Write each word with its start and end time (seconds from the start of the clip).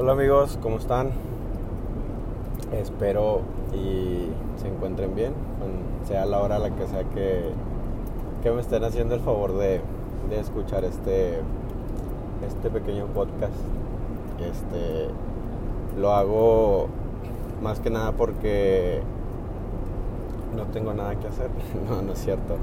Hola 0.00 0.12
amigos, 0.12 0.60
¿cómo 0.62 0.76
están? 0.76 1.10
Espero 2.72 3.40
y 3.74 4.28
se 4.60 4.68
encuentren 4.68 5.16
bien, 5.16 5.32
sea 6.06 6.24
la 6.24 6.38
hora 6.38 6.60
la 6.60 6.70
que 6.70 6.86
sea 6.86 7.02
que, 7.02 7.50
que 8.40 8.52
me 8.52 8.60
estén 8.60 8.84
haciendo 8.84 9.16
el 9.16 9.20
favor 9.22 9.58
de, 9.58 9.80
de, 10.30 10.38
escuchar 10.38 10.84
este, 10.84 11.40
este 12.46 12.70
pequeño 12.70 13.06
podcast. 13.06 13.54
Este, 14.38 15.08
lo 16.00 16.12
hago 16.12 16.86
más 17.60 17.80
que 17.80 17.90
nada 17.90 18.12
porque 18.12 19.00
no 20.56 20.66
tengo 20.66 20.94
nada 20.94 21.16
que 21.16 21.26
hacer. 21.26 21.50
no, 21.90 22.02
no 22.02 22.12
es 22.12 22.20
cierto. 22.20 22.54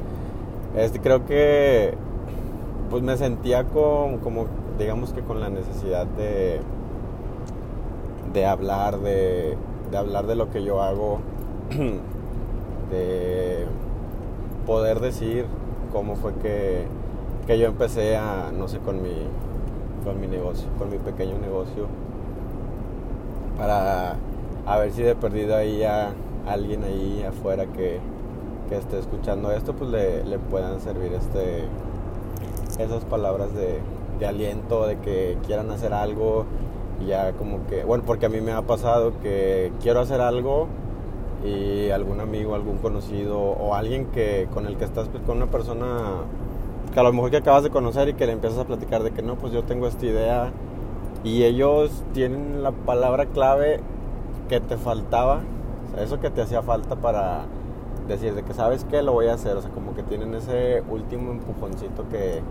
Este, 0.77 1.01
creo 1.01 1.25
que 1.25 1.95
pues 2.89 3.03
me 3.03 3.17
sentía 3.17 3.65
como, 3.65 4.21
como 4.21 4.45
digamos 4.79 5.11
que 5.11 5.19
con 5.19 5.41
la 5.41 5.49
necesidad 5.49 6.05
de 6.05 6.61
de 8.35 8.45
hablar 8.45 8.99
de, 8.99 9.57
de 9.89 9.97
hablar 9.97 10.27
de 10.27 10.35
lo 10.35 10.51
que 10.51 10.63
yo 10.63 10.81
hago, 10.81 11.19
de 12.91 13.65
poder 14.67 14.99
decir 14.99 15.45
cómo 15.91 16.17
fue 16.17 16.33
que, 16.35 16.85
que 17.47 17.57
yo 17.57 17.67
empecé 17.67 18.17
a, 18.17 18.51
no 18.55 18.67
sé, 18.67 18.79
con 18.79 19.01
mi, 19.01 19.15
con 20.03 20.19
mi 20.19 20.27
negocio, 20.27 20.67
con 20.77 20.91
mi 20.91 20.97
pequeño 20.97 21.37
negocio, 21.39 21.87
para 23.57 24.17
a 24.65 24.77
ver 24.79 24.91
si 24.91 25.01
de 25.01 25.15
perdido 25.15 25.55
ahí 25.55 25.83
a 25.83 26.11
alguien 26.45 26.83
ahí 26.83 27.23
afuera 27.27 27.65
que, 27.67 27.99
que 28.67 28.77
esté 28.77 28.99
escuchando 28.99 29.51
esto, 29.51 29.73
pues 29.73 29.89
le, 29.91 30.25
le, 30.25 30.39
puedan 30.39 30.81
servir 30.81 31.13
este, 31.13 31.63
esas 32.83 33.05
palabras 33.05 33.53
de, 33.53 33.79
de 34.19 34.25
aliento, 34.25 34.87
de 34.87 34.97
que 34.97 35.37
quieran 35.45 35.71
hacer 35.71 35.93
algo 35.93 36.45
ya 37.07 37.33
como 37.33 37.65
que, 37.67 37.83
bueno, 37.83 38.03
porque 38.05 38.25
a 38.25 38.29
mí 38.29 38.41
me 38.41 38.51
ha 38.51 38.61
pasado 38.61 39.13
que 39.21 39.71
quiero 39.81 39.99
hacer 39.99 40.21
algo 40.21 40.67
y 41.43 41.89
algún 41.91 42.19
amigo, 42.19 42.55
algún 42.55 42.77
conocido 42.77 43.39
o 43.39 43.75
alguien 43.75 44.05
que 44.07 44.47
con 44.53 44.65
el 44.65 44.77
que 44.77 44.85
estás 44.85 45.07
con 45.25 45.37
una 45.37 45.47
persona 45.47 45.85
que 46.93 46.99
a 46.99 47.03
lo 47.03 47.13
mejor 47.13 47.29
que 47.29 47.37
acabas 47.37 47.63
de 47.63 47.69
conocer 47.69 48.09
y 48.09 48.13
que 48.13 48.25
le 48.25 48.31
empiezas 48.31 48.59
a 48.59 48.65
platicar 48.65 49.03
de 49.03 49.11
que 49.11 49.21
no, 49.21 49.35
pues 49.35 49.51
yo 49.51 49.63
tengo 49.63 49.87
esta 49.87 50.05
idea 50.05 50.51
y 51.23 51.43
ellos 51.43 52.03
tienen 52.13 52.63
la 52.63 52.71
palabra 52.71 53.25
clave 53.25 53.81
que 54.47 54.59
te 54.59 54.77
faltaba, 54.77 55.41
eso 55.99 56.19
que 56.19 56.29
te 56.29 56.41
hacía 56.41 56.61
falta 56.61 56.95
para 56.95 57.45
decir 58.07 58.33
de 58.35 58.43
que 58.43 58.53
sabes 58.53 58.85
que 58.85 59.01
lo 59.01 59.13
voy 59.13 59.27
a 59.27 59.33
hacer, 59.33 59.57
o 59.57 59.61
sea, 59.61 59.71
como 59.71 59.95
que 59.95 60.03
tienen 60.03 60.33
ese 60.35 60.83
último 60.89 61.31
empujoncito 61.31 62.07
que, 62.09 62.41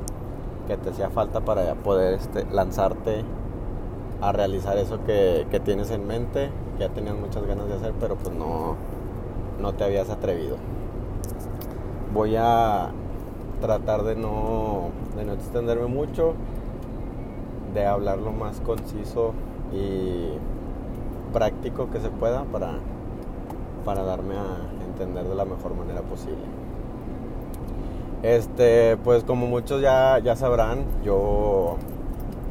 que 0.66 0.76
te 0.76 0.90
hacía 0.90 1.10
falta 1.10 1.40
para 1.40 1.74
poder 1.74 2.14
este, 2.14 2.44
lanzarte 2.52 3.24
a 4.20 4.32
realizar 4.32 4.78
eso 4.78 4.98
que, 5.04 5.46
tienes 5.64 5.90
en 5.90 6.06
mente, 6.06 6.50
que 6.76 6.84
ya 6.84 6.88
tenías 6.88 7.14
muchas 7.14 7.46
ganas 7.46 7.68
de 7.68 7.74
hacer, 7.74 7.92
pero 8.00 8.16
pues 8.16 8.34
no, 8.34 8.76
no 9.60 9.72
te 9.74 9.84
habías 9.84 10.10
atrevido. 10.10 10.56
Voy 12.12 12.36
a 12.36 12.90
tratar 13.60 14.02
de 14.04 14.16
no, 14.16 14.90
de 15.16 15.24
no 15.24 15.32
extenderme 15.32 15.86
mucho, 15.86 16.34
de 17.74 17.86
hablar 17.86 18.18
lo 18.18 18.32
más 18.32 18.60
conciso 18.60 19.32
y 19.72 20.28
práctico 21.32 21.90
que 21.90 22.00
se 22.00 22.08
pueda 22.08 22.44
para, 22.44 22.74
para 23.84 24.04
darme 24.04 24.36
a 24.36 24.84
entender 24.86 25.24
de 25.24 25.34
la 25.34 25.44
mejor 25.44 25.74
manera 25.74 26.02
posible. 26.02 26.44
Este, 28.22 28.96
pues 28.98 29.24
como 29.24 29.46
muchos 29.46 29.82
ya, 29.82 30.18
ya 30.20 30.34
sabrán, 30.36 30.86
yo 31.04 31.76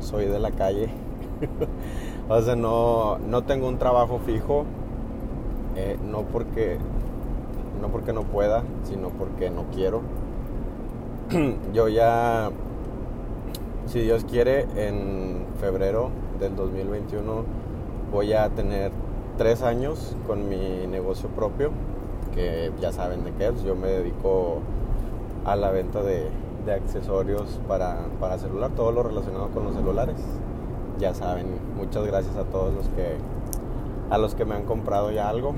soy 0.02 0.26
de 0.26 0.40
la 0.40 0.52
calle 0.52 1.03
o 2.30 2.42
sea, 2.42 2.56
no, 2.56 3.18
no 3.20 3.44
tengo 3.44 3.68
un 3.68 3.78
trabajo 3.78 4.20
fijo, 4.26 4.66
eh, 5.76 5.98
no, 6.04 6.22
porque, 6.24 6.78
no 7.82 7.90
porque 7.90 8.14
no 8.14 8.24
pueda, 8.24 8.64
sino 8.84 9.10
porque 9.10 9.50
no 9.50 9.66
quiero. 9.74 10.02
Yo 11.74 11.88
ya, 11.88 12.52
si 13.88 14.02
Dios 14.02 14.26
quiere, 14.26 14.68
en 14.76 15.46
febrero 15.60 16.10
del 16.40 16.56
2021 16.56 17.44
voy 18.12 18.34
a 18.34 18.50
tener 18.50 18.92
tres 19.38 19.64
años 19.64 20.16
con 20.28 20.48
mi 20.48 20.86
negocio 20.88 21.30
propio, 21.30 21.72
que 22.36 22.72
ya 22.80 22.92
saben 22.92 23.24
de 23.24 23.32
qué 23.32 23.48
es. 23.48 23.64
Yo 23.64 23.76
me 23.76 23.88
dedico 23.88 24.60
a 25.46 25.56
la 25.56 25.72
venta 25.72 26.04
de, 26.04 26.28
de 26.66 26.74
accesorios 26.74 27.60
para, 27.68 27.98
para 28.20 28.38
celular, 28.38 28.72
todo 28.76 28.92
lo 28.92 29.04
relacionado 29.04 29.50
con 29.50 29.64
los 29.64 29.74
celulares 29.74 30.18
ya 31.00 31.14
saben, 31.14 31.48
muchas 31.76 32.06
gracias 32.06 32.36
a 32.36 32.44
todos 32.44 32.74
los 32.74 32.88
que 32.90 33.18
a 34.10 34.18
los 34.18 34.36
que 34.36 34.46
me 34.46 34.56
han 34.56 34.64
comprado 34.64 35.12
ya 35.12 35.28
algo. 35.28 35.54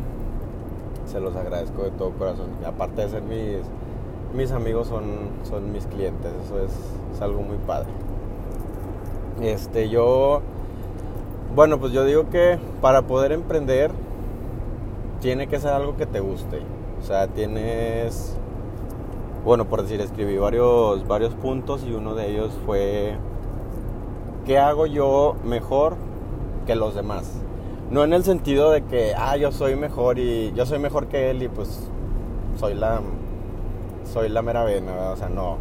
Se 1.08 1.20
los 1.20 1.36
agradezco 1.36 1.84
de 1.84 1.92
todo 1.92 2.12
corazón. 2.12 2.50
Aparte 2.66 3.02
de 3.02 3.10
ser 3.10 3.22
mis, 3.22 3.58
mis 4.34 4.52
amigos 4.52 4.88
son, 4.88 5.04
son 5.44 5.72
mis 5.72 5.86
clientes. 5.88 6.32
Eso 6.46 6.60
es, 6.60 7.22
algo 7.22 7.42
muy 7.42 7.58
padre. 7.58 7.90
Este, 9.42 9.90
yo. 9.90 10.42
Bueno, 11.54 11.80
pues 11.80 11.94
yo 11.94 12.04
digo 12.06 12.30
que 12.30 12.58
para 12.82 13.04
poder 13.04 13.32
emprender 13.32 13.92
tiene 15.22 15.48
que 15.48 15.60
ser 15.60 15.72
algo 15.72 15.96
que 15.96 16.06
te 16.06 16.20
guste. 16.20 16.62
O 17.02 17.04
sea, 17.04 17.28
tienes. 17.28 18.38
Bueno, 19.44 19.66
por 19.66 19.84
decir, 19.84 20.02
escribí 20.02 20.38
varios, 20.38 21.08
varios 21.08 21.34
puntos 21.36 21.84
y 21.84 21.94
uno 21.94 22.16
de 22.16 22.32
ellos 22.32 22.58
fue 22.66 23.16
¿qué 24.46 24.60
hago 24.60 24.86
yo 24.86 25.36
mejor 25.44 25.96
que 26.66 26.76
los 26.76 26.96
demás? 26.96 27.32
No 27.90 28.04
en 28.04 28.14
el 28.14 28.24
sentido 28.24 28.72
de 28.72 28.84
que, 28.84 29.14
ah, 29.16 29.38
yo 29.38 29.52
soy 29.52 29.76
mejor 29.76 30.20
y 30.20 30.54
yo 30.54 30.66
soy 30.66 30.80
mejor 30.80 31.08
que 31.08 31.30
él 31.30 31.44
y 31.44 31.48
pues 31.48 31.90
soy 32.58 32.74
la, 32.74 33.02
soy 34.12 34.30
la 34.30 34.42
mera 34.42 34.64
vena, 34.64 35.12
o 35.12 35.16
sea, 35.16 35.30
no. 35.30 35.58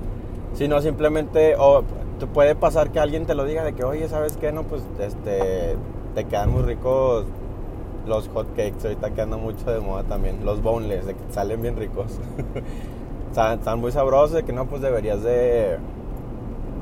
Sino 0.55 0.81
simplemente, 0.81 1.57
o 1.59 1.83
te 2.19 2.27
puede 2.27 2.55
pasar 2.55 2.91
que 2.91 3.01
alguien 3.01 3.27
te 3.27 3.35
lo 3.35 3.45
diga 3.45 3.65
de 3.65 3.75
que, 3.75 3.85
oye, 3.85 4.09
¿sabes 4.09 4.37
qué? 4.37 4.53
No, 4.53 4.63
pues 4.63 4.83
este, 5.01 5.77
te 6.15 6.25
quedan 6.25 6.53
muy 6.53 6.63
ricos 6.63 7.27
los 8.07 8.29
hot 8.29 8.49
cakes, 8.55 8.85
ahorita 8.85 9.11
que 9.11 9.25
mucho 9.27 9.71
de 9.71 9.81
moda 9.81 10.03
también, 10.05 10.45
los 10.45 10.63
boneless, 10.63 11.07
de 11.07 11.15
que 11.15 11.21
salen 11.31 11.63
bien 11.63 11.77
ricos. 11.77 12.19
están, 13.31 13.81
muy 13.81 13.93
sabrosos, 13.93 14.33
de 14.33 14.43
que 14.45 14.53
no, 14.53 14.67
pues 14.67 14.83
deberías 14.83 15.23
de, 15.23 15.79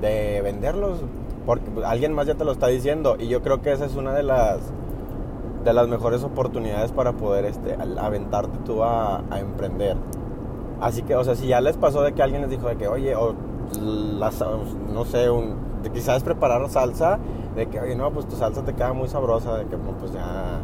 de 0.00 0.40
venderlos 0.42 1.00
porque 1.46 1.70
pues, 1.70 1.86
alguien 1.86 2.12
más 2.12 2.26
ya 2.26 2.34
te 2.34 2.44
lo 2.44 2.52
está 2.52 2.68
diciendo 2.68 3.16
y 3.18 3.28
yo 3.28 3.42
creo 3.42 3.60
que 3.62 3.72
esa 3.72 3.84
es 3.84 3.96
una 3.96 4.12
de 4.12 4.22
las 4.22 4.60
de 5.64 5.72
las 5.72 5.88
mejores 5.88 6.24
oportunidades 6.24 6.92
para 6.92 7.12
poder 7.12 7.44
este, 7.44 7.76
aventarte 7.98 8.58
tú 8.64 8.82
a, 8.82 9.22
emprender. 9.36 9.96
Así 10.80 11.02
que, 11.02 11.14
o 11.14 11.22
sea, 11.22 11.36
si 11.36 11.46
ya 11.46 11.60
les 11.60 11.76
pasó 11.76 12.02
de 12.02 12.12
que 12.12 12.22
alguien 12.22 12.42
les 12.42 12.50
dijo 12.50 12.66
de 12.66 12.76
que, 12.76 12.88
oye, 12.88 13.14
o 13.14 13.34
no 14.92 15.04
sé, 15.04 15.28
quizás 15.92 16.24
preparar 16.24 16.68
salsa, 16.68 17.18
de 17.54 17.66
que, 17.66 17.80
oye, 17.80 17.94
no, 17.94 18.10
pues 18.10 18.26
tu 18.26 18.34
salsa 18.34 18.64
te 18.64 18.74
queda 18.74 18.92
muy 18.92 19.08
sabrosa, 19.08 19.56
de 19.56 19.66
que, 19.66 19.76
pues 19.76 20.12
ya, 20.12 20.58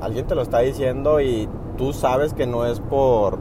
alguien 0.00 0.26
te 0.26 0.34
lo 0.34 0.42
está 0.42 0.58
diciendo 0.58 1.20
y 1.20 1.48
tú 1.78 1.94
sabes 1.94 2.34
que 2.34 2.46
no 2.46 2.66
es 2.66 2.80
por, 2.80 3.38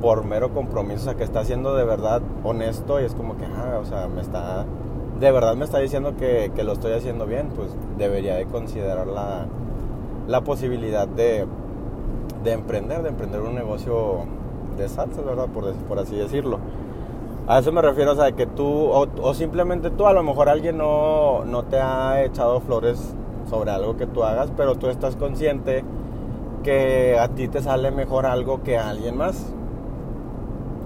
por 0.00 0.24
mero 0.24 0.52
compromiso, 0.52 1.02
o 1.02 1.04
sea, 1.04 1.14
que 1.14 1.24
está 1.24 1.40
haciendo 1.40 1.76
de 1.76 1.84
verdad 1.84 2.22
honesto 2.42 3.00
y 3.00 3.04
es 3.04 3.14
como 3.14 3.36
que, 3.36 3.44
ah, 3.44 3.78
o 3.80 3.84
sea, 3.84 4.08
me 4.08 4.20
está 4.20 4.66
de 5.24 5.32
verdad 5.32 5.56
me 5.56 5.64
está 5.64 5.78
diciendo 5.78 6.14
que, 6.18 6.50
lo 6.62 6.72
estoy 6.72 6.92
haciendo 6.92 7.24
bien, 7.24 7.48
pues 7.56 7.74
debería 7.96 8.34
de 8.34 8.44
considerar 8.44 9.06
la, 9.06 10.40
posibilidad 10.42 11.08
de, 11.08 11.46
emprender, 12.44 13.02
de 13.02 13.08
emprender 13.08 13.40
un 13.40 13.54
negocio 13.54 14.26
de 14.76 14.86
salsas, 14.86 15.24
¿verdad? 15.24 15.46
Por, 15.48 15.72
por 15.74 15.98
así 15.98 16.14
decirlo. 16.14 16.58
A 17.46 17.58
eso 17.58 17.72
me 17.72 17.80
refiero, 17.80 18.12
o 18.12 18.16
sea, 18.16 18.32
que 18.32 18.46
tú, 18.46 18.66
o, 18.68 19.34
simplemente 19.34 19.90
tú, 19.90 20.06
a 20.06 20.12
lo 20.12 20.22
mejor 20.22 20.50
alguien 20.50 20.76
no, 20.76 21.44
no 21.46 21.64
te 21.64 21.80
ha 21.80 22.22
echado 22.22 22.60
flores 22.60 23.14
sobre 23.48 23.70
algo 23.70 23.96
que 23.96 24.06
tú 24.06 24.24
hagas, 24.24 24.50
pero 24.54 24.74
tú 24.74 24.88
estás 24.88 25.16
consciente 25.16 25.84
que 26.62 27.18
a 27.18 27.28
ti 27.28 27.48
te 27.48 27.62
sale 27.62 27.90
mejor 27.90 28.26
algo 28.26 28.62
que 28.62 28.76
a 28.76 28.90
alguien 28.90 29.16
más. 29.16 29.54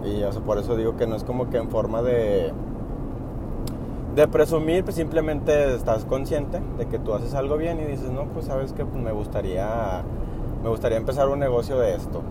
Y 0.04 0.22
o 0.22 0.30
por 0.42 0.58
eso 0.58 0.76
digo 0.76 0.96
que 0.96 1.08
no 1.08 1.16
es 1.16 1.24
como 1.24 1.50
que 1.50 1.56
en 1.58 1.70
forma 1.70 2.02
de, 2.02 2.52
de 4.14 4.26
presumir, 4.26 4.84
pues 4.84 4.96
simplemente 4.96 5.74
estás 5.74 6.04
consciente 6.04 6.60
de 6.76 6.86
que 6.86 6.98
tú 6.98 7.14
haces 7.14 7.34
algo 7.34 7.56
bien 7.56 7.80
y 7.80 7.84
dices, 7.84 8.10
no, 8.10 8.24
pues 8.24 8.46
sabes 8.46 8.72
que 8.72 8.84
pues, 8.84 9.02
me 9.02 9.12
gustaría, 9.12 10.02
me 10.62 10.68
gustaría 10.68 10.98
empezar 10.98 11.28
un 11.28 11.38
negocio 11.38 11.78
de 11.78 11.94
esto. 11.94 12.22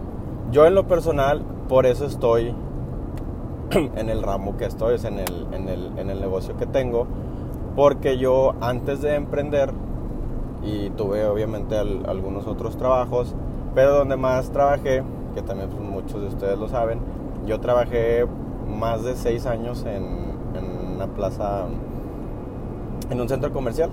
Yo 0.51 0.65
en 0.65 0.75
lo 0.75 0.87
personal, 0.87 1.41
por 1.67 1.85
eso 1.85 2.05
estoy 2.05 2.53
en 3.71 4.09
el 4.09 4.23
ramo 4.23 4.57
que 4.57 4.65
estoy, 4.65 4.95
es 4.95 5.05
en 5.05 5.19
el, 5.19 5.47
en 5.51 5.69
el, 5.69 5.97
en 5.97 6.09
el 6.09 6.19
negocio 6.19 6.57
que 6.57 6.65
tengo, 6.65 7.07
porque 7.75 8.17
yo 8.17 8.53
antes 8.61 9.01
de 9.01 9.15
emprender, 9.15 9.71
y 10.63 10.89
tuve 10.91 11.25
obviamente 11.25 11.77
algunos 11.77 12.47
otros 12.47 12.77
trabajos, 12.77 13.35
pero 13.75 13.93
donde 13.93 14.17
más 14.17 14.51
trabajé, 14.51 15.03
que 15.35 15.41
también 15.41 15.69
pues, 15.69 15.81
muchos 15.81 16.21
de 16.21 16.27
ustedes 16.27 16.57
lo 16.57 16.67
saben, 16.67 16.99
yo 17.45 17.59
trabajé 17.59 18.25
más 18.67 19.03
de 19.03 19.15
seis 19.15 19.45
años 19.45 19.85
en, 19.85 20.36
una 20.97 21.07
plaza, 21.07 21.65
en 23.09 23.21
un 23.21 23.29
centro 23.29 23.53
comercial. 23.53 23.91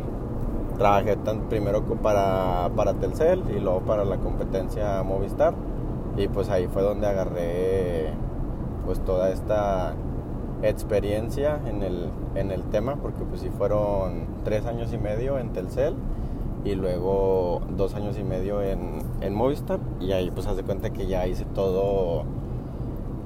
trabajé 0.78 1.16
tan, 1.16 1.42
primero 1.42 1.84
para, 1.84 2.70
para 2.74 2.94
Telcel 2.94 3.44
y 3.56 3.60
luego 3.60 3.80
para 3.80 4.04
la 4.04 4.16
competencia 4.16 5.02
Movistar. 5.02 5.54
Y 6.16 6.28
pues 6.28 6.48
ahí 6.48 6.66
fue 6.66 6.82
donde 6.82 7.06
agarré 7.06 8.10
pues 8.84 9.00
toda 9.00 9.30
esta 9.30 9.94
experiencia 10.62 11.60
en 11.66 11.82
el, 11.82 12.08
en 12.34 12.50
el 12.50 12.62
tema, 12.64 12.96
porque 12.96 13.22
pues 13.24 13.42
sí 13.42 13.50
fueron 13.56 14.26
tres 14.44 14.66
años 14.66 14.92
y 14.92 14.98
medio 14.98 15.38
en 15.38 15.52
Telcel 15.52 15.94
y 16.64 16.74
luego 16.74 17.60
dos 17.76 17.94
años 17.94 18.18
y 18.18 18.24
medio 18.24 18.62
en, 18.62 19.00
en 19.20 19.34
Movistar 19.34 19.80
y 20.00 20.12
ahí 20.12 20.30
pues 20.30 20.46
haz 20.46 20.56
de 20.56 20.62
cuenta 20.62 20.90
que 20.90 21.06
ya 21.06 21.26
hice 21.26 21.44
todo 21.44 22.24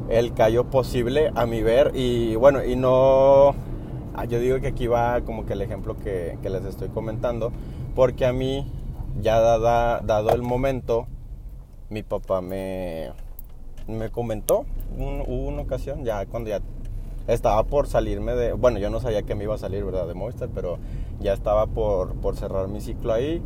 el 0.08 0.32
callo 0.32 0.64
posible 0.64 1.30
a 1.36 1.46
mi 1.46 1.62
ver 1.62 1.92
y 1.94 2.34
bueno 2.34 2.64
y 2.64 2.74
no 2.74 3.54
yo 4.24 4.40
digo 4.40 4.60
que 4.60 4.68
aquí 4.68 4.86
va 4.86 5.20
como 5.22 5.46
que 5.46 5.52
el 5.52 5.62
ejemplo 5.62 5.96
que, 5.96 6.38
les 6.42 6.64
estoy 6.64 6.88
comentando 6.88 7.52
porque 7.94 8.26
a 8.26 8.32
mí 8.32 8.70
ya 9.20 9.40
dado 9.40 10.30
el 10.30 10.42
momento 10.42 11.06
mi 11.90 12.02
papá 12.02 12.40
me 12.40 13.10
me 13.86 14.10
comentó 14.10 14.66
hubo 14.98 15.48
una 15.48 15.62
ocasión 15.62 16.04
ya 16.04 16.26
cuando 16.26 16.50
ya 16.50 16.60
estaba 17.26 17.64
por 17.64 17.86
salirme 17.86 18.34
de 18.34 18.52
bueno 18.52 18.78
yo 18.78 18.90
no 18.90 19.00
sabía 19.00 19.22
que 19.22 19.34
me 19.34 19.44
iba 19.44 19.54
a 19.54 19.58
salir 19.58 19.84
verdad 19.84 20.06
de 20.06 20.14
Movistar 20.14 20.48
pero 20.54 20.78
ya 21.20 21.32
estaba 21.32 21.66
por, 21.66 22.14
por 22.16 22.36
cerrar 22.36 22.68
mi 22.68 22.80
ciclo 22.80 23.12
ahí 23.12 23.42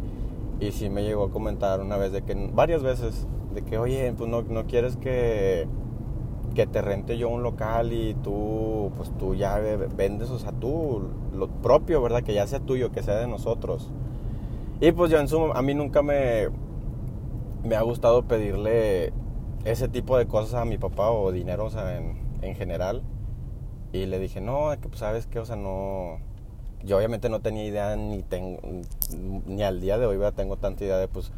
y 0.61 0.73
sí 0.73 0.91
me 0.91 1.03
llegó 1.03 1.25
a 1.25 1.31
comentar 1.31 1.81
una 1.81 1.97
vez 1.97 2.13
de 2.13 2.23
que 2.23 2.35
varias 2.53 2.83
veces 2.83 3.27
de 3.55 3.63
que 3.63 3.79
oye 3.79 4.13
pues 4.17 4.29
no, 4.29 4.43
no 4.43 4.67
quieres 4.67 4.97
que 4.97 5.67
que 6.53 6.67
te 6.67 6.83
rente 6.83 7.19
yo 7.19 7.29
un 7.29 7.43
local 7.43 7.93
y 7.93 8.15
tú, 8.15 8.93
pues 8.97 9.11
tú 9.19 9.35
ya 9.35 9.59
vendes, 9.59 10.31
o 10.31 10.39
sea, 10.39 10.53
tú, 10.53 11.09
lo 11.35 11.49
propio, 11.49 12.03
¿verdad? 12.03 12.23
Que 12.23 12.35
ya 12.35 12.47
sea 12.47 12.61
tuyo, 12.61 12.93
que 12.93 13.03
sea 13.03 13.17
de 13.17 13.27
nosotros. 13.27 13.91
Y 14.81 14.93
pues 14.93 15.11
yo 15.11 15.19
en 15.19 15.29
su, 15.29 15.53
a 15.53 15.63
mí 15.63 15.75
nunca 15.75 16.03
me, 16.03 16.49
me 17.65 17.77
ha 17.77 17.83
gustado 17.83 18.23
pedirle 18.23 19.13
ese 19.65 19.89
tipo 19.89 20.17
de 20.19 20.27
cosas 20.27 20.55
a 20.55 20.65
mi 20.65 20.79
papá 20.79 21.11
o 21.11 21.33
dinero, 21.33 21.67
o 21.67 21.71
sea, 21.71 21.97
en, 21.99 22.19
en 22.43 22.55
general. 22.55 23.03
Y 23.93 24.07
le 24.07 24.19
dije, 24.19 24.41
no, 24.41 24.71
que 24.81 24.89
pues 24.89 25.01
sabes 25.01 25.27
qué, 25.27 25.39
o 25.39 25.45
sea, 25.45 25.57
no, 25.57 26.19
yo 26.85 26.97
obviamente 26.97 27.29
no 27.29 27.41
tenía 27.41 27.65
idea 27.65 27.97
ni 27.97 28.23
tengo, 28.23 28.61
ni 29.47 29.63
al 29.63 29.81
día 29.81 29.99
de 29.99 30.07
hoy, 30.07 30.17
¿verdad? 30.17 30.35
Tengo 30.35 30.57
tanta 30.57 30.85
idea 30.85 30.99
de 30.99 31.09
pues 31.09 31.31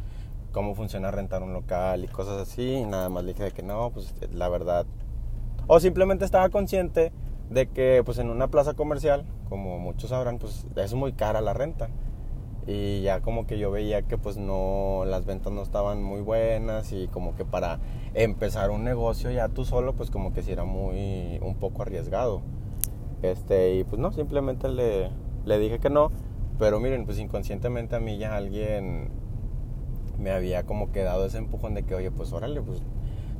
cómo 0.51 0.73
funciona 0.73 1.11
rentar 1.11 1.43
un 1.43 1.53
local 1.53 2.03
y 2.03 2.07
cosas 2.07 2.41
así. 2.41 2.63
Y 2.63 2.85
nada 2.85 3.09
más 3.09 3.23
le 3.23 3.33
dije 3.33 3.51
que 3.51 3.63
no, 3.63 3.91
pues 3.91 4.13
la 4.33 4.49
verdad 4.49 4.85
o 5.67 5.79
simplemente 5.79 6.25
estaba 6.25 6.49
consciente 6.49 7.11
de 7.49 7.67
que 7.67 8.01
pues 8.05 8.17
en 8.17 8.29
una 8.29 8.47
plaza 8.47 8.73
comercial, 8.73 9.25
como 9.49 9.79
muchos 9.79 10.09
sabrán, 10.09 10.39
pues 10.39 10.65
es 10.75 10.93
muy 10.93 11.13
cara 11.13 11.41
la 11.41 11.53
renta. 11.53 11.89
Y 12.67 13.01
ya 13.01 13.21
como 13.21 13.45
que 13.45 13.59
yo 13.59 13.69
veía 13.69 14.01
que 14.01 14.17
pues 14.17 14.37
no, 14.37 15.03
las 15.05 15.25
ventas 15.25 15.53
no 15.53 15.61
estaban 15.61 16.01
muy 16.01 16.21
buenas 16.21 16.91
y 16.91 17.07
como 17.07 17.35
que 17.35 17.45
para 17.45 17.79
empezar 18.15 18.71
un 18.71 18.83
negocio 18.83 19.29
ya 19.29 19.49
tú 19.49 19.65
solo 19.65 19.93
pues 19.93 20.09
como 20.09 20.33
que 20.33 20.41
si 20.41 20.51
era 20.51 20.63
muy, 20.63 21.39
un 21.43 21.55
poco 21.59 21.83
arriesgado. 21.83 22.41
Este, 23.21 23.75
y 23.75 23.83
pues 23.83 23.99
no, 24.01 24.11
simplemente 24.11 24.67
le, 24.67 25.11
le 25.45 25.59
dije 25.59 25.79
que 25.79 25.89
no. 25.89 26.11
Pero 26.57 26.79
miren, 26.79 27.05
pues 27.05 27.19
inconscientemente 27.19 27.95
a 27.95 27.99
mí 27.99 28.17
ya 28.17 28.35
alguien 28.35 29.09
me 30.17 30.31
había 30.31 30.63
como 30.63 30.91
que 30.91 31.03
dado 31.03 31.25
ese 31.25 31.37
empujón 31.37 31.73
de 31.73 31.83
que, 31.83 31.95
oye, 31.95 32.11
pues 32.11 32.31
órale, 32.31 32.61
pues 32.61 32.81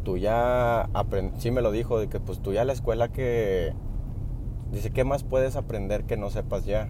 tú 0.06 0.18
ya 0.18 0.90
sí 1.38 1.52
me 1.52 1.62
lo 1.62 1.72
dijo, 1.72 2.00
de 2.00 2.08
que 2.08 2.22
pues 2.22 2.40
tú 2.40 2.54
ya 2.54 2.64
la 2.64 2.72
escuela 2.72 3.10
que, 3.10 3.74
dice, 4.72 4.92
¿qué 4.92 5.04
más 5.04 5.26
puedes 5.26 5.58
aprender 5.58 6.06
que 6.06 6.16
no 6.16 6.30
sepas 6.30 6.66
ya? 6.66 6.90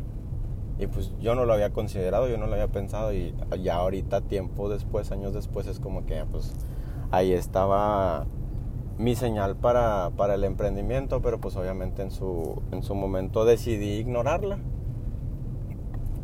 Y 0.77 0.87
pues 0.87 1.13
yo 1.19 1.33
no 1.33 1.45
lo 1.45 1.53
había 1.53 1.71
considerado, 1.71 2.27
yo 2.27 2.37
no 2.37 2.45
lo 2.45 2.53
había 2.53 2.67
pensado 2.67 3.13
y 3.13 3.33
ya 3.63 3.77
ahorita, 3.77 4.21
tiempo 4.21 4.69
después, 4.69 5.11
años 5.11 5.33
después, 5.33 5.65
es 5.65 5.79
como 5.79 6.05
que 6.05 6.23
pues 6.29 6.53
ahí 7.11 7.31
estaba 7.31 8.27
mi 8.97 9.15
señal 9.15 9.55
para, 9.55 10.11
para 10.17 10.35
el 10.35 10.43
emprendimiento, 10.43 11.21
pero 11.21 11.39
pues 11.39 11.55
obviamente 11.55 12.01
en 12.01 12.11
su, 12.11 12.61
en 12.71 12.83
su 12.83 12.93
momento 12.93 13.45
decidí 13.45 13.93
ignorarla. 13.93 14.59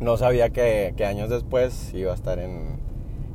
No 0.00 0.16
sabía 0.16 0.50
que, 0.50 0.94
que 0.96 1.06
años 1.06 1.30
después 1.30 1.94
iba 1.94 2.12
a 2.12 2.14
estar 2.14 2.38
en, 2.38 2.80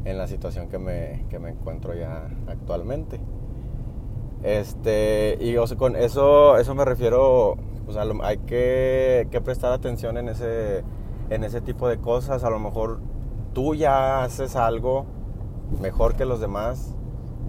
en 0.05 0.17
la 0.17 0.27
situación 0.27 0.69
que 0.69 0.77
me, 0.77 1.25
que 1.29 1.39
me 1.39 1.49
encuentro 1.49 1.95
ya 1.95 2.29
actualmente. 2.47 3.19
Este, 4.43 5.37
y 5.41 5.55
con 5.75 5.95
eso, 5.95 6.57
eso 6.57 6.75
me 6.75 6.85
refiero, 6.85 7.55
hay 8.21 8.37
que, 8.39 9.27
prestar 9.43 9.71
atención 9.71 10.17
en 10.17 10.29
ese, 10.29 10.83
en 11.29 11.43
ese 11.43 11.61
tipo 11.61 11.87
de 11.87 11.97
cosas. 11.97 12.43
A 12.43 12.49
lo 12.49 12.59
mejor 12.59 12.99
tú 13.53 13.75
ya 13.75 14.23
haces 14.23 14.55
algo 14.55 15.05
mejor 15.81 16.15
que 16.15 16.25
los 16.25 16.39
demás, 16.39 16.95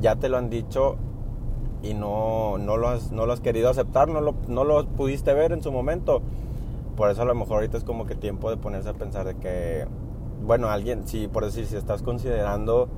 ya 0.01 0.17
te 0.17 0.29
lo 0.29 0.39
han 0.39 0.51
dicho 0.51 0.97
y 1.83 1.95
no, 1.95 2.59
no, 2.59 2.77
lo, 2.77 2.89
has, 2.89 3.13
no 3.13 3.27
lo 3.27 3.33
has 3.33 3.41
querido 3.41 3.71
aceptar, 3.71 4.09
no 4.09 4.21
lo, 4.21 4.35
no 4.49 4.65
lo 4.65 4.87
pudiste 4.87 5.33
ver 5.35 5.53
en 5.53 5.63
su 5.63 5.71
momento. 5.71 6.23
Por 6.97 7.11
eso 7.11 7.23
a 7.23 7.25
lo 7.25 7.35
mejor 7.35 7.57
ahorita 7.57 7.77
es 7.77 7.85
como 7.85 8.07
que 8.07 8.17
tiempo 8.17 8.51
de 8.51 8.57
ponerse 8.57 8.89
a 8.89 8.95
pensar 8.95 9.25
de 9.25 9.37
que, 9.37 9.87
bueno, 10.43 10.69
alguien, 10.69 11.07
si 11.07 11.29
por 11.29 11.45
decir, 11.45 11.67
si 11.67 11.77
estás 11.77 12.03
considerando 12.03 12.89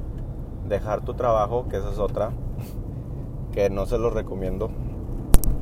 dejar 0.68 1.02
tu 1.04 1.14
trabajo, 1.14 1.66
que 1.68 1.76
esa 1.76 1.90
es 1.90 1.98
otra, 1.98 2.30
que 3.52 3.70
no 3.70 3.86
se 3.86 3.98
lo 3.98 4.10
recomiendo. 4.10 4.70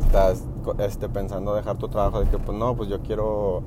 Estás 0.00 0.44
este, 0.78 1.08
pensando 1.08 1.54
dejar 1.54 1.78
tu 1.78 1.88
trabajo, 1.88 2.20
de 2.20 2.30
que 2.30 2.38
pues 2.38 2.56
no, 2.56 2.76
pues 2.76 2.88
yo 2.88 3.00
quiero, 3.00 3.62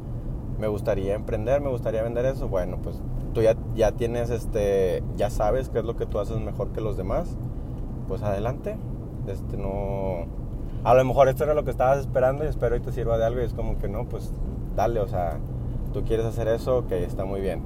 me 0.59 0.67
gustaría 0.67 1.15
emprender, 1.15 1.61
me 1.61 1.69
gustaría 1.69 2.03
vender 2.03 2.25
eso. 2.25 2.47
Bueno, 2.47 2.77
pues 2.81 2.99
tú 3.33 3.41
ya, 3.41 3.55
ya 3.75 3.91
tienes, 3.91 4.29
este, 4.29 5.03
ya 5.17 5.29
sabes 5.29 5.69
qué 5.69 5.79
es 5.79 5.85
lo 5.85 5.95
que 5.95 6.05
tú 6.05 6.19
haces 6.19 6.39
mejor 6.39 6.69
que 6.69 6.81
los 6.81 6.97
demás. 6.97 7.35
Pues 8.07 8.21
adelante. 8.23 8.77
Este, 9.27 9.55
no, 9.57 10.25
a 10.83 10.93
lo 10.95 11.05
mejor 11.05 11.29
esto 11.29 11.43
era 11.43 11.53
lo 11.53 11.63
que 11.63 11.71
estabas 11.71 11.99
esperando 11.99 12.43
y 12.43 12.47
espero 12.47 12.75
que 12.75 12.81
te 12.81 12.91
sirva 12.91 13.17
de 13.17 13.25
algo 13.25 13.41
y 13.41 13.45
es 13.45 13.53
como 13.53 13.77
que 13.77 13.87
no, 13.87 14.05
pues 14.05 14.31
dale, 14.75 14.99
o 14.99 15.07
sea, 15.07 15.37
tú 15.93 16.03
quieres 16.03 16.25
hacer 16.25 16.47
eso, 16.47 16.87
que 16.87 17.03
está 17.03 17.23
muy 17.23 17.39
bien. 17.39 17.61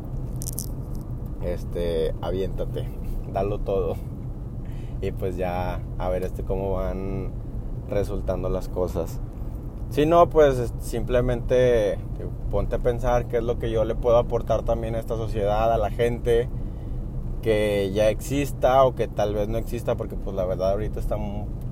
Este, 1.41 2.13
aviéntate, 2.21 2.87
dalo 3.31 3.59
todo 3.59 3.95
y 5.07 5.11
pues 5.11 5.37
ya 5.37 5.79
a 5.97 6.09
ver 6.09 6.23
este 6.23 6.43
cómo 6.43 6.73
van 6.73 7.31
resultando 7.89 8.49
las 8.49 8.69
cosas. 8.69 9.19
Si 9.89 10.05
no, 10.05 10.29
pues 10.29 10.73
simplemente 10.79 11.97
ponte 12.49 12.75
a 12.75 12.79
pensar 12.79 13.27
qué 13.27 13.37
es 13.37 13.43
lo 13.43 13.59
que 13.59 13.69
yo 13.69 13.85
le 13.85 13.95
puedo 13.95 14.17
aportar 14.17 14.63
también 14.63 14.95
a 14.95 14.99
esta 14.99 15.15
sociedad, 15.15 15.71
a 15.71 15.77
la 15.77 15.91
gente 15.91 16.49
que 17.41 17.91
ya 17.93 18.09
exista 18.09 18.83
o 18.83 18.95
que 18.95 19.07
tal 19.07 19.35
vez 19.35 19.47
no 19.47 19.57
exista, 19.57 19.95
porque 19.95 20.15
pues 20.15 20.35
la 20.35 20.45
verdad 20.45 20.71
ahorita 20.71 20.99
está, 20.99 21.17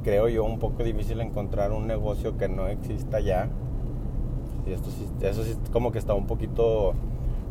creo 0.04 0.30
yo, 0.30 0.44
un 0.44 0.60
poco 0.60 0.84
difícil 0.84 1.20
encontrar 1.22 1.72
un 1.72 1.88
negocio 1.88 2.38
que 2.38 2.48
no 2.48 2.68
exista 2.68 3.20
ya. 3.20 3.50
Y 4.68 4.72
esto 4.72 4.90
sí, 4.92 5.08
eso 5.22 5.44
sí 5.44 5.58
como 5.72 5.92
que 5.92 5.98
está 5.98 6.14
un 6.14 6.28
poquito 6.28 6.94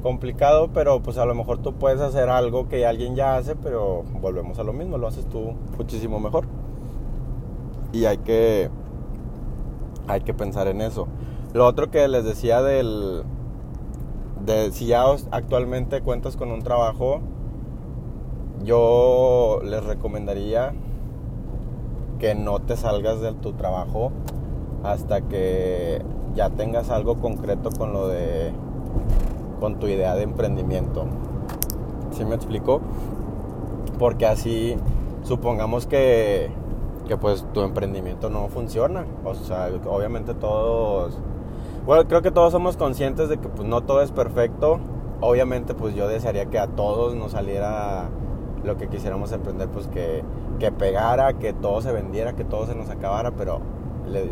complicado, 0.03 0.71
pero 0.75 1.01
pues 1.01 1.19
a 1.19 1.25
lo 1.25 1.35
mejor 1.35 1.59
tú 1.59 1.75
puedes 1.75 2.01
hacer 2.01 2.29
algo 2.29 2.69
que 2.69 2.87
alguien 2.87 3.15
ya 3.15 3.37
hace, 3.37 3.57
pero 3.57 4.03
volvemos 4.21 4.59
a 4.59 4.65
lo 4.65 4.73
mismo, 4.73 4.99
lo 4.99 5.07
haces 5.07 5.27
tú 5.27 5.55
muchísimo 5.79 6.21
mejor. 6.21 6.47
Y 7.93 8.05
hay 8.07 8.19
que 8.19 8.71
hay 10.09 10.21
que 10.23 10.35
pensar 10.35 10.67
en 10.69 10.81
eso. 10.81 11.07
Lo 11.53 11.67
otro 11.67 11.91
que 11.91 12.07
les 12.09 12.25
decía 12.25 12.63
del 12.63 13.23
de 14.45 14.73
si 14.73 14.87
ya 14.87 15.05
actualmente 15.31 16.01
cuentas 16.01 16.37
con 16.37 16.51
un 16.51 16.63
trabajo, 16.63 17.21
yo 18.65 19.61
les 19.65 19.85
recomendaría 19.85 20.73
que 22.19 22.35
no 22.35 22.61
te 22.61 22.77
salgas 22.77 23.21
de 23.21 23.33
tu 23.33 23.53
trabajo 23.53 24.13
hasta 24.83 25.23
que 25.23 26.03
ya 26.35 26.51
tengas 26.51 26.91
algo 26.91 27.21
concreto 27.21 27.71
con 27.71 27.93
lo 27.93 28.09
de 28.09 28.53
con 29.63 29.77
tu 29.77 29.87
idea 29.87 30.17
de 30.17 30.25
emprendimiento. 30.25 31.05
¿Sí 32.11 32.25
me 32.25 32.35
explico? 32.35 32.81
Porque 33.97 34.27
así, 34.27 34.77
supongamos 35.23 35.87
que, 35.87 36.51
que 37.07 37.17
pues 37.17 37.47
tu 37.55 37.61
emprendimiento 37.61 38.29
no 38.29 38.49
funciona. 38.49 39.07
O 39.25 39.35
sea, 39.37 39.69
obviamente 39.87 40.35
todos, 40.35 41.17
bueno, 41.87 42.09
creo 42.09 42.23
que 42.23 42.33
todos 42.33 42.51
somos 42.51 42.77
conscientes 42.77 43.29
de 43.29 43.39
que 43.39 43.49
pues 43.49 43.69
no 43.69 43.83
todo 43.83 44.03
es 44.03 44.11
perfecto. 44.11 44.81
Obviamente 45.21 45.75
pues 45.75 45.95
yo 45.95 46.09
desearía 46.09 46.47
que 46.47 46.59
a 46.59 46.67
todos 46.67 47.15
nos 47.15 47.31
saliera 47.31 48.09
lo 48.65 48.77
que 48.77 48.89
quisiéramos 48.89 49.31
emprender, 49.31 49.69
pues 49.69 49.87
que, 49.87 50.25
que 50.59 50.73
pegara, 50.73 51.35
que 51.35 51.53
todo 51.53 51.81
se 51.83 51.93
vendiera, 51.93 52.33
que 52.33 52.43
todo 52.43 52.67
se 52.67 52.75
nos 52.75 52.91
acabara, 52.91 53.31
pero 53.31 53.61
les, 54.09 54.27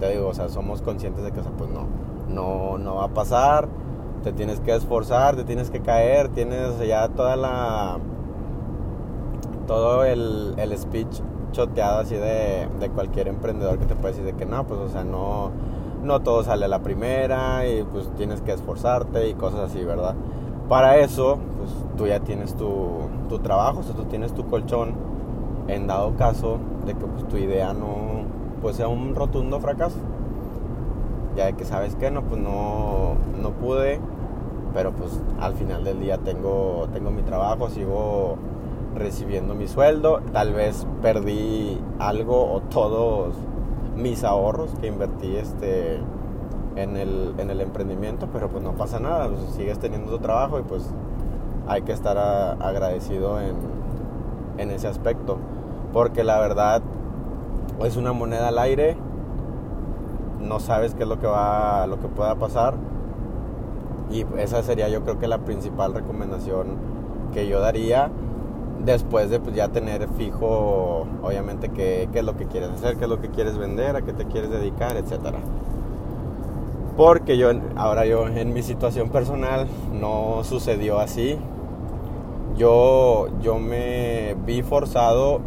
te 0.00 0.10
digo, 0.10 0.26
o 0.26 0.34
sea, 0.34 0.48
somos 0.48 0.82
conscientes 0.82 1.22
de 1.22 1.30
que, 1.30 1.38
o 1.38 1.42
sea, 1.44 1.52
pues 1.52 1.70
no, 1.70 1.86
no, 2.28 2.76
no 2.76 2.96
va 2.96 3.04
a 3.04 3.08
pasar 3.08 3.68
te 4.28 4.34
tienes 4.34 4.60
que 4.60 4.74
esforzar, 4.74 5.36
te 5.36 5.44
tienes 5.44 5.70
que 5.70 5.80
caer, 5.80 6.28
tienes 6.28 6.78
ya 6.86 7.08
toda 7.08 7.36
la 7.36 7.98
todo 9.66 10.04
el, 10.04 10.54
el 10.58 10.76
speech 10.76 11.20
choteado 11.52 12.00
así 12.00 12.14
de, 12.14 12.68
de, 12.78 12.90
cualquier 12.90 13.28
emprendedor 13.28 13.78
que 13.78 13.86
te 13.86 13.94
puede 13.94 14.14
decir 14.14 14.26
de 14.26 14.34
que 14.34 14.44
no, 14.44 14.66
pues 14.66 14.80
o 14.80 14.88
sea, 14.88 15.04
no, 15.04 15.50
no 16.02 16.20
todo 16.20 16.42
sale 16.42 16.66
a 16.66 16.68
la 16.68 16.80
primera 16.80 17.66
y 17.66 17.84
pues 17.84 18.10
tienes 18.16 18.42
que 18.42 18.52
esforzarte 18.52 19.28
y 19.28 19.34
cosas 19.34 19.70
así, 19.70 19.82
¿verdad? 19.82 20.14
Para 20.68 20.98
eso, 20.98 21.38
pues 21.58 21.70
tú 21.96 22.06
ya 22.06 22.20
tienes 22.20 22.54
tu, 22.54 22.98
tu 23.30 23.38
trabajo, 23.38 23.80
o 23.80 23.82
sea, 23.82 23.94
tú 23.94 24.04
tienes 24.04 24.34
tu 24.34 24.46
colchón 24.46 24.92
en 25.68 25.86
dado 25.86 26.16
caso 26.16 26.58
de 26.84 26.94
que 26.94 27.06
pues, 27.06 27.26
tu 27.28 27.36
idea 27.38 27.72
no 27.72 28.24
pues 28.60 28.76
sea 28.76 28.88
un 28.88 29.14
rotundo 29.14 29.60
fracaso. 29.60 29.96
Ya 31.36 31.46
de 31.46 31.52
que 31.54 31.64
sabes 31.64 31.94
que 31.94 32.10
no, 32.10 32.22
pues 32.22 32.40
no, 32.40 33.14
no 33.40 33.50
pude, 33.52 34.00
pero 34.74 34.92
pues 34.92 35.20
al 35.40 35.54
final 35.54 35.84
del 35.84 36.00
día 36.00 36.18
tengo, 36.18 36.88
tengo 36.92 37.10
mi 37.10 37.22
trabajo, 37.22 37.68
sigo 37.68 38.36
recibiendo 38.94 39.54
mi 39.54 39.68
sueldo, 39.68 40.20
tal 40.32 40.52
vez 40.52 40.86
perdí 41.02 41.80
algo 41.98 42.52
o 42.52 42.60
todos 42.60 43.34
mis 43.96 44.24
ahorros 44.24 44.70
que 44.80 44.86
invertí 44.86 45.36
este 45.36 45.98
en 46.76 46.96
el, 46.96 47.34
en 47.38 47.50
el 47.50 47.60
emprendimiento, 47.60 48.28
pero 48.32 48.48
pues 48.48 48.62
no 48.62 48.72
pasa 48.72 49.00
nada, 49.00 49.28
sigues 49.56 49.78
teniendo 49.78 50.12
tu 50.12 50.18
trabajo 50.18 50.60
y 50.60 50.62
pues 50.62 50.88
hay 51.66 51.82
que 51.82 51.92
estar 51.92 52.16
agradecido 52.18 53.40
en, 53.40 53.56
en 54.58 54.70
ese 54.70 54.86
aspecto, 54.86 55.38
porque 55.92 56.24
la 56.24 56.38
verdad 56.38 56.82
es 57.84 57.96
una 57.96 58.12
moneda 58.12 58.48
al 58.48 58.58
aire, 58.58 58.96
no 60.40 60.60
sabes 60.60 60.94
qué 60.94 61.02
es 61.02 61.08
lo 61.08 61.18
que 61.18 61.26
va, 61.26 61.86
lo 61.86 61.98
que 61.98 62.08
pueda 62.08 62.36
pasar 62.36 62.74
y 64.10 64.24
esa 64.38 64.62
sería 64.62 64.88
yo 64.88 65.02
creo 65.02 65.18
que 65.18 65.28
la 65.28 65.38
principal 65.38 65.94
recomendación 65.94 66.66
que 67.32 67.46
yo 67.46 67.60
daría 67.60 68.10
después 68.84 69.30
de 69.30 69.40
pues, 69.40 69.54
ya 69.54 69.68
tener 69.68 70.08
fijo, 70.16 71.06
obviamente, 71.22 71.68
qué, 71.70 72.08
qué, 72.12 72.20
es 72.20 72.24
lo 72.24 72.36
que 72.36 72.46
quieres 72.46 72.70
hacer, 72.70 72.96
qué 72.96 73.04
es 73.04 73.10
lo 73.10 73.20
que 73.20 73.28
quieres 73.28 73.58
vender, 73.58 73.96
a 73.96 74.02
qué 74.02 74.12
te 74.12 74.24
quieres 74.26 74.50
dedicar, 74.50 74.96
etcétera. 74.96 75.38
Porque 76.96 77.38
yo, 77.38 77.50
ahora 77.76 78.06
yo, 78.06 78.26
en 78.26 78.52
mi 78.52 78.62
situación 78.62 79.10
personal, 79.10 79.68
no 79.92 80.42
sucedió 80.42 80.98
así. 80.98 81.38
Yo, 82.56 83.28
yo 83.40 83.58
me 83.58 84.34
vi 84.44 84.62
forzado 84.62 85.40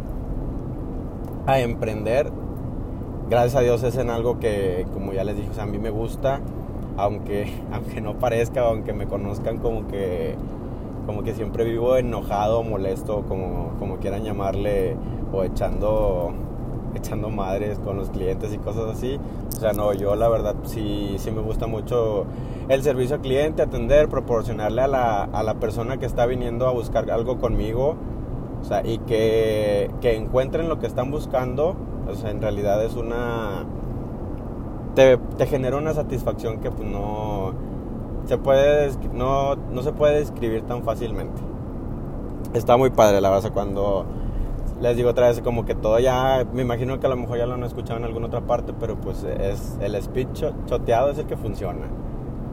a 1.46 1.60
emprender. 1.60 2.30
Gracias 3.28 3.56
a 3.56 3.60
Dios 3.60 3.82
es 3.82 3.96
en 3.96 4.08
algo 4.08 4.38
que, 4.38 4.86
como 4.94 5.12
ya 5.12 5.24
les 5.24 5.36
dije, 5.36 5.60
a 5.60 5.66
mí 5.66 5.78
me 5.78 5.90
gusta, 5.90 6.40
aunque, 6.96 7.52
aunque 7.72 8.00
no 8.00 8.14
parezca, 8.14 8.62
aunque 8.62 8.92
me 8.92 9.06
conozcan 9.06 9.58
como 9.58 9.86
que 9.88 10.36
como 11.06 11.24
que 11.24 11.34
siempre 11.34 11.64
vivo 11.64 11.96
enojado, 11.96 12.62
molesto, 12.62 13.24
como, 13.28 13.72
como 13.78 13.96
quieran 13.96 14.22
llamarle, 14.22 14.96
o 15.32 15.44
echando, 15.44 16.32
echando 16.94 17.30
madres 17.30 17.78
con 17.78 17.96
los 17.96 18.10
clientes 18.10 18.52
y 18.52 18.58
cosas 18.58 18.96
así. 18.96 19.18
O 19.48 19.60
sea, 19.60 19.72
no, 19.72 19.92
yo 19.92 20.14
la 20.14 20.28
verdad 20.28 20.54
sí, 20.64 21.16
sí 21.18 21.30
me 21.30 21.40
gusta 21.40 21.66
mucho 21.66 22.26
el 22.68 22.82
servicio 22.82 23.16
al 23.16 23.22
cliente, 23.22 23.62
atender, 23.62 24.08
proporcionarle 24.08 24.82
a 24.82 24.86
la, 24.86 25.24
a 25.24 25.42
la 25.42 25.54
persona 25.54 25.98
que 25.98 26.06
está 26.06 26.26
viniendo 26.26 26.66
a 26.66 26.72
buscar 26.72 27.10
algo 27.10 27.38
conmigo, 27.38 27.96
o 28.60 28.64
sea, 28.64 28.86
y 28.86 28.98
que, 28.98 29.90
que 30.00 30.16
encuentren 30.16 30.68
lo 30.68 30.78
que 30.78 30.86
están 30.86 31.10
buscando, 31.10 31.74
o 32.08 32.14
sea, 32.14 32.30
en 32.30 32.40
realidad 32.40 32.84
es 32.84 32.94
una... 32.94 33.64
Te, 34.94 35.16
te 35.16 35.46
genera 35.46 35.76
una 35.78 35.94
satisfacción 35.94 36.58
que 36.60 36.70
pues 36.70 36.88
no 36.88 37.52
se 38.26 38.38
puede, 38.38 38.90
no, 39.12 39.56
no 39.56 39.82
se 39.82 39.92
puede 39.92 40.18
describir 40.18 40.62
tan 40.62 40.82
fácilmente. 40.82 41.40
Está 42.54 42.76
muy 42.76 42.90
padre, 42.90 43.20
la 43.20 43.30
verdad, 43.30 43.52
cuando 43.52 44.04
les 44.80 44.96
digo 44.96 45.10
otra 45.10 45.28
vez 45.28 45.40
como 45.40 45.64
que 45.64 45.74
todo 45.74 45.98
ya, 45.98 46.44
me 46.52 46.62
imagino 46.62 46.98
que 46.98 47.06
a 47.06 47.08
lo 47.08 47.16
mejor 47.16 47.38
ya 47.38 47.46
lo 47.46 47.54
han 47.54 47.64
escuchado 47.64 47.98
en 47.98 48.04
alguna 48.04 48.26
otra 48.26 48.42
parte, 48.42 48.72
pero 48.78 48.96
pues 48.96 49.24
es 49.24 49.78
el 49.80 50.00
speech 50.02 50.44
choteado 50.66 51.10
es 51.10 51.18
el 51.18 51.26
que 51.26 51.36
funciona. 51.36 51.86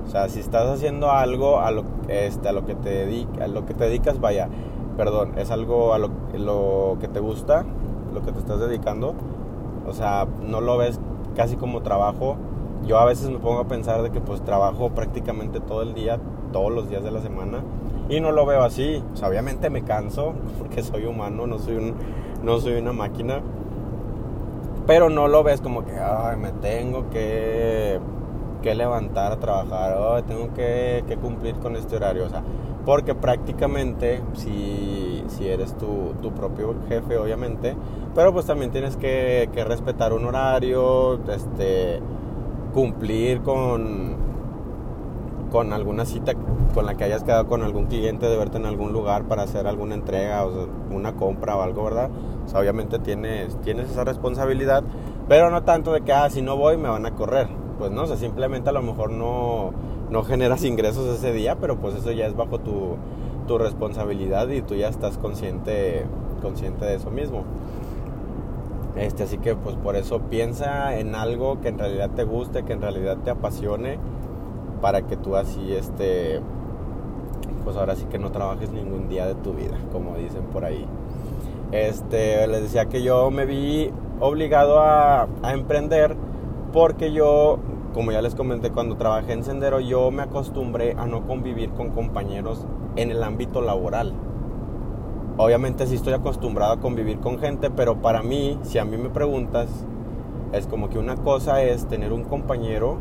O 0.06 0.10
sea, 0.10 0.30
si 0.30 0.40
estás 0.40 0.68
haciendo 0.68 1.12
algo 1.12 1.60
a 1.60 1.72
lo, 1.72 1.84
este, 2.08 2.50
a 2.50 2.52
lo 2.52 2.66
que 2.66 2.76
te 2.76 2.90
dedica, 2.90 3.46
a 3.46 3.48
lo 3.48 3.66
que 3.66 3.74
te 3.74 3.84
dedicas, 3.84 4.20
vaya, 4.20 4.48
perdón, 4.96 5.34
es 5.38 5.52
algo 5.52 5.94
a 5.94 5.98
lo, 5.98 6.10
lo 6.34 6.98
que 7.00 7.08
te 7.08 7.20
gusta, 7.20 7.66
lo 8.14 8.22
que 8.22 8.32
te 8.32 8.40
estás 8.40 8.60
dedicando, 8.60 9.14
o 9.88 9.94
sea, 9.94 10.28
no 10.42 10.62
lo 10.62 10.78
ves 10.78 11.00
casi 11.40 11.56
como 11.56 11.82
trabajo, 11.82 12.36
yo 12.86 13.00
a 13.00 13.06
veces 13.06 13.30
me 13.30 13.40
pongo 13.40 13.62
a 13.62 13.68
pensar 13.70 14.02
de 14.04 14.12
que 14.12 14.20
pues 14.20 14.44
trabajo 14.44 14.90
prácticamente 14.90 15.62
todo 15.62 15.84
el 15.84 15.94
día, 15.94 16.20
todos 16.52 16.70
los 16.70 16.90
días 16.90 17.02
de 17.02 17.12
la 17.12 17.22
semana 17.22 17.60
y 18.10 18.20
no 18.20 18.34
lo 18.34 18.46
veo 18.46 18.62
así. 18.62 19.02
O 19.14 19.16
sea, 19.16 19.30
obviamente 19.30 19.70
me 19.70 19.86
canso 19.86 20.34
porque 20.60 20.84
soy 20.84 21.06
humano, 21.06 21.48
no 21.48 21.58
soy, 21.58 21.94
no 22.44 22.60
soy 22.60 22.74
una 22.74 22.92
máquina. 22.92 23.40
Pero 24.86 25.10
no 25.10 25.30
lo 25.30 25.42
ves 25.42 25.62
como 25.62 25.86
que, 25.86 25.94
ay, 25.94 26.36
me 26.36 26.52
tengo 26.52 27.10
que, 27.10 28.02
que 28.62 28.76
levantar 28.76 29.32
a 29.32 29.38
trabajar, 29.38 29.98
ay, 29.98 30.24
tengo 30.24 30.54
que, 30.54 31.06
que, 31.08 31.16
cumplir 31.16 31.56
con 31.56 31.78
este 31.78 31.96
horario. 31.96 32.26
O 32.26 32.30
sea, 32.30 32.44
porque 32.86 33.16
prácticamente 33.16 34.22
si, 34.34 35.24
si 35.28 35.48
eres 35.48 35.78
tu, 35.78 36.14
tu, 36.22 36.32
propio 36.32 36.76
jefe, 36.88 37.18
obviamente, 37.18 37.76
pero 38.16 38.34
pues 38.34 38.46
también 38.46 38.72
tienes 38.72 38.98
que, 38.98 39.50
que 39.54 39.64
respetar 39.64 40.14
un 40.14 40.26
horario, 40.26 41.20
este 41.28 42.02
cumplir 42.74 43.42
con, 43.42 44.16
con 45.52 45.74
alguna 45.74 46.06
cita 46.06 46.34
con 46.74 46.86
la 46.86 46.96
que 46.96 47.04
hayas 47.04 47.24
quedado 47.24 47.48
con 47.48 47.64
algún 47.64 47.88
cliente 47.88 48.28
de 48.28 48.38
verte 48.38 48.58
en 48.58 48.66
algún 48.66 48.94
lugar 48.94 49.24
para 49.24 49.44
hacer 49.44 49.68
alguna 49.68 49.96
entrega 49.96 50.46
o 50.46 50.68
una 50.92 51.16
compra 51.16 51.56
o 51.56 51.62
algo, 51.62 51.84
¿verdad? 51.84 52.10
Obviamente 52.54 53.00
tienes, 53.00 53.56
tienes 53.62 53.90
esa 53.90 54.04
responsabilidad, 54.04 54.84
pero 55.28 55.50
no 55.50 55.64
tanto 55.64 55.94
de 55.94 56.02
que, 56.02 56.14
ah, 56.14 56.30
si 56.30 56.42
no 56.42 56.58
voy 56.58 56.78
me 56.78 56.90
van 56.90 57.06
a 57.06 57.16
correr. 57.16 57.48
Pues 57.80 57.92
no, 57.92 58.04
o 58.04 58.08
sea, 58.08 58.18
simplemente 58.18 58.70
a 58.70 58.74
lo 58.74 58.82
mejor 58.82 59.10
no, 59.10 59.72
no 60.10 60.24
generas 60.24 60.66
ingresos 60.66 61.08
ese 61.18 61.32
día, 61.32 61.56
pero 61.56 61.78
pues 61.78 61.96
eso 61.96 62.12
ya 62.12 62.28
es 62.28 62.36
bajo 62.36 62.60
tu, 62.60 62.98
tu 63.48 63.58
responsabilidad 63.58 64.50
y 64.50 64.62
tú 64.62 64.76
ya 64.76 64.90
estás 64.90 65.18
consciente, 65.18 66.06
consciente 66.42 66.84
de 66.86 66.96
eso 66.96 67.10
mismo. 67.10 67.44
Este, 68.98 69.24
así 69.24 69.38
que 69.38 69.56
pues 69.56 69.78
por 69.78 69.96
eso 69.96 70.20
piensa 70.30 71.00
en 71.00 71.16
algo 71.16 71.62
que 71.62 71.70
en 71.70 71.80
realidad 71.80 72.10
te 72.10 72.26
guste, 72.26 72.64
que 72.64 72.74
en 72.74 72.82
realidad 72.82 73.18
te 73.24 73.32
apasione, 73.32 73.98
para 74.82 75.04
que 75.04 75.16
tú 75.16 75.38
así, 75.38 75.74
este, 75.74 76.42
pues 77.64 77.78
ahora 77.78 77.96
sí 77.96 78.06
que 78.12 78.20
no 78.20 78.32
trabajes 78.32 78.72
ningún 78.72 79.08
día 79.08 79.26
de 79.26 79.36
tu 79.36 79.54
vida, 79.54 79.78
como 79.94 80.18
dicen 80.18 80.44
por 80.52 80.66
ahí. 80.66 80.86
Este, 81.72 82.46
les 82.48 82.64
decía 82.64 82.88
que 82.88 83.04
yo 83.04 83.32
me 83.32 83.46
vi 83.46 83.90
obligado 84.20 84.82
a, 84.82 85.28
a 85.44 85.54
emprender 85.54 86.18
porque 86.72 87.12
yo, 87.12 87.60
como 87.94 88.12
ya 88.12 88.22
les 88.22 88.36
comenté, 88.36 88.72
cuando 88.72 88.96
trabajé 88.96 89.34
en 89.34 89.44
Sendero, 89.44 89.80
yo 89.80 90.12
me 90.12 90.24
acostumbré 90.24 90.96
a 90.98 91.06
no 91.06 91.26
convivir 91.26 91.72
con 91.72 91.90
compañeros 91.90 92.66
en 92.96 93.12
el 93.12 93.24
ámbito 93.24 93.62
laboral. 93.62 94.14
Obviamente 95.38 95.88
sí 95.88 95.96
estoy 95.96 96.14
acostumbrado 96.14 96.74
a 96.74 96.80
convivir 96.80 97.20
con 97.20 97.40
gente, 97.40 97.70
pero 97.70 98.02
para 98.02 98.22
mí, 98.22 98.60
si 98.64 98.78
a 98.78 98.86
mí 98.86 98.98
me 98.98 99.10
preguntas, 99.10 99.70
es 100.52 100.68
como 100.68 100.90
que 100.90 101.00
una 101.00 101.16
cosa 101.16 101.62
es 101.64 101.86
tener 101.88 102.12
un 102.12 102.24
compañero 102.24 102.98